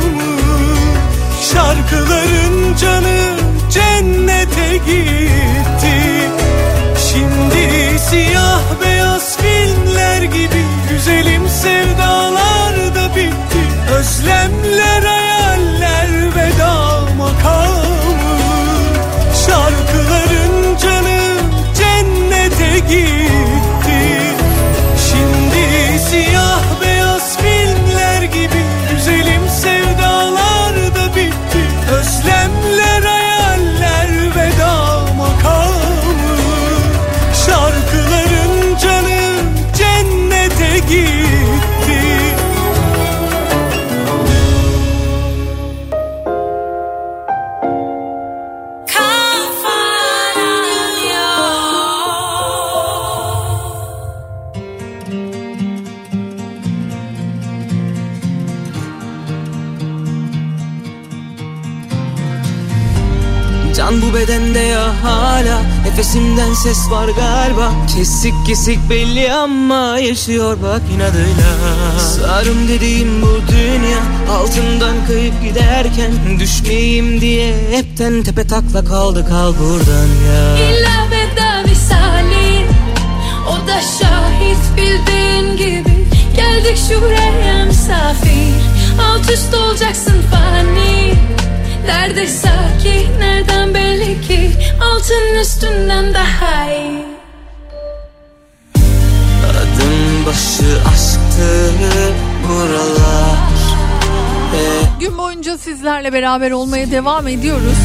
Şarkıların 1.54 2.76
canı 2.82 3.38
cennete 3.72 4.78
gitti. 4.78 5.96
Şimdi 6.98 8.00
siyah 8.00 8.62
beyaz 8.82 9.38
filmler 9.38 10.22
gibi 10.22 10.64
Güzelim 10.90 11.44
Can 12.04 12.63
Özlemler 14.00 15.04
hayaller 15.04 16.36
veda 16.36 17.02
makam. 17.18 17.73
Hala 65.04 65.62
Nefesimden 65.86 66.54
ses 66.54 66.92
var 66.92 67.08
galiba. 67.08 67.72
Kesik 67.96 68.34
kesik 68.48 68.90
belli 68.90 69.34
ama 69.34 70.00
yaşıyor 70.00 70.58
bak 70.64 70.82
inadıyla. 70.96 71.54
Sarım 72.00 72.68
dediğim 72.68 73.22
bu 73.22 73.52
dünya 73.52 74.00
Altından 74.32 74.96
kayıp 75.08 75.44
giderken 75.44 76.12
Düşmeyeyim 76.40 77.22
diye 77.22 77.56
hepten 77.72 78.24
tepe 78.24 78.48
takla 78.48 78.86
kaldı 78.86 79.26
kal 79.30 79.54
buradan 79.60 80.08
ya. 80.28 80.58
İlla 80.58 81.08
veda 81.12 81.62
misali 81.70 82.66
O 83.50 83.68
da 83.68 83.82
şahit 83.82 84.78
bildiğin 84.78 85.58
gibi. 85.58 85.94
Geldik 86.36 86.78
şuraya 86.90 87.66
misafir 87.66 88.54
Alt 89.02 89.32
üst 89.32 89.54
olacaksın 89.54 90.22
fani. 90.32 91.14
Nerede 91.86 92.28
sakin 92.28 93.20
nereden 93.20 93.74
belli 93.74 94.22
ki 94.22 94.52
Altın 95.04 95.40
üstünden 95.42 96.14
daha 96.14 96.72
iyi 96.74 97.06
Adım 99.50 100.26
başı 100.26 100.80
aşktı 100.94 101.72
buralar 102.48 103.38
Ve 104.54 104.66
Gün 105.00 105.18
boyunca 105.18 105.58
sizlerle 105.58 106.14
beraber 106.14 106.52
olmaya 106.52 106.92
devam 106.92 107.28
ediyoruz. 107.28 107.78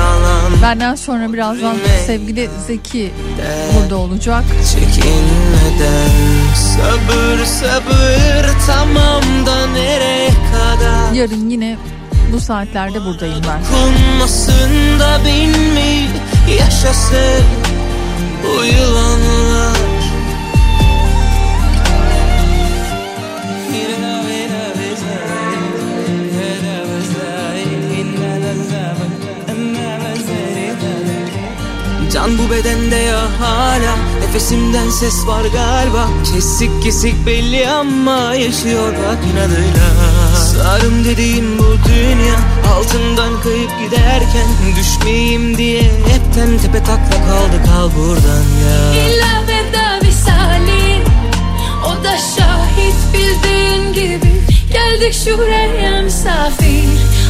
alan 0.00 0.62
Benden 0.62 0.94
sonra 0.94 1.32
birazdan 1.32 1.76
sevgili 2.06 2.50
Zeki 2.66 3.12
burada 3.74 3.96
olacak. 3.96 4.44
Çekinmeden 4.72 6.10
sabır 6.54 7.44
sabır 7.44 8.50
tamam 8.66 9.46
da 9.46 9.66
nereye 9.66 10.28
kadar 10.28 11.12
Yarın 11.14 11.50
yine 11.50 11.76
bu 12.32 12.40
saatlerde 12.40 13.04
buradayım 13.04 13.42
ben. 13.48 13.60
Dokunmasın 13.60 15.00
da 15.00 15.20
bin 15.24 15.60
yaşasın 16.58 17.44
bu 18.44 18.64
yılanlar. 18.64 19.80
Can 32.12 32.38
bu 32.38 32.50
bedende 32.50 32.96
ya 32.96 33.20
hala. 33.40 33.96
Nefesimden 34.20 34.90
ses 34.90 35.26
var 35.26 35.44
galiba. 35.44 36.08
Kesik 36.32 36.82
kesik 36.82 37.26
belli 37.26 37.68
ama 37.68 38.34
Yaşıyor 38.34 38.92
bak 38.92 39.18
inadıyla 39.32 40.19
Sarım 40.62 41.04
dediğim 41.04 41.58
bu 41.58 41.76
dünya 41.88 42.34
Altından 42.74 43.40
kayıp 43.42 43.70
giderken 43.78 44.48
Düşmeyeyim 44.76 45.58
diye 45.58 45.82
Hepten 45.82 46.58
tepe 46.58 46.78
takla 46.84 47.16
kaldı 47.26 47.64
kal 47.66 47.90
buradan 47.96 48.44
ya. 48.64 49.02
İlla 49.02 49.42
veda 49.48 50.06
misali 50.06 51.02
O 51.86 52.04
da 52.04 52.16
şahit 52.16 52.96
bildiğin 53.14 53.92
gibi. 53.92 54.42
Geldik 54.72 55.14
şuraya 55.24 56.02
misafir 56.02 56.84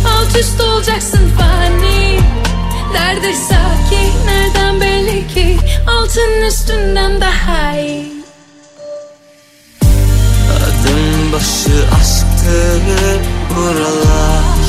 Alt 0.06 0.36
üst 0.40 0.60
olacaksın 0.60 1.30
fani. 1.38 2.20
Nerede 2.92 3.34
sakin 3.34 4.26
nereden 4.26 4.80
belli 4.80 5.28
ki? 5.28 5.58
Altın 5.86 6.42
üstünden 6.48 7.20
daha 7.20 7.78
iyi 7.78 8.09
başı 11.40 11.84
aşktı 12.00 12.80
buralar. 13.56 14.60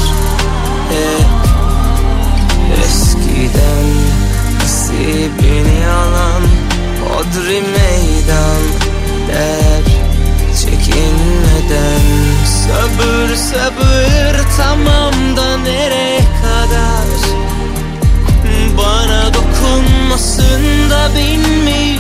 Hep 0.90 1.28
eskiden 2.84 3.88
nasibini 4.60 5.88
alan 5.88 6.42
Hodri 7.04 7.62
meydan 7.62 8.64
der 9.28 9.84
çekinmeden. 10.62 12.02
Sabır 12.46 13.36
sabır 13.36 14.46
tamam 14.58 15.38
da 15.38 15.58
nereye 15.58 16.20
kadar? 16.20 17.32
Bana 18.78 19.34
dokunmasın 19.34 20.90
da 20.90 21.10
bin 21.16 21.64
mi 21.64 21.98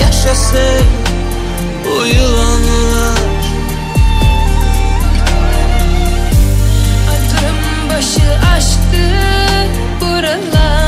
yaşasın 0.00 0.86
bu 1.84 2.06
yılanlar 2.06 3.21
başı 8.02 8.38
aşktı 8.56 8.98
buralar 10.00 10.81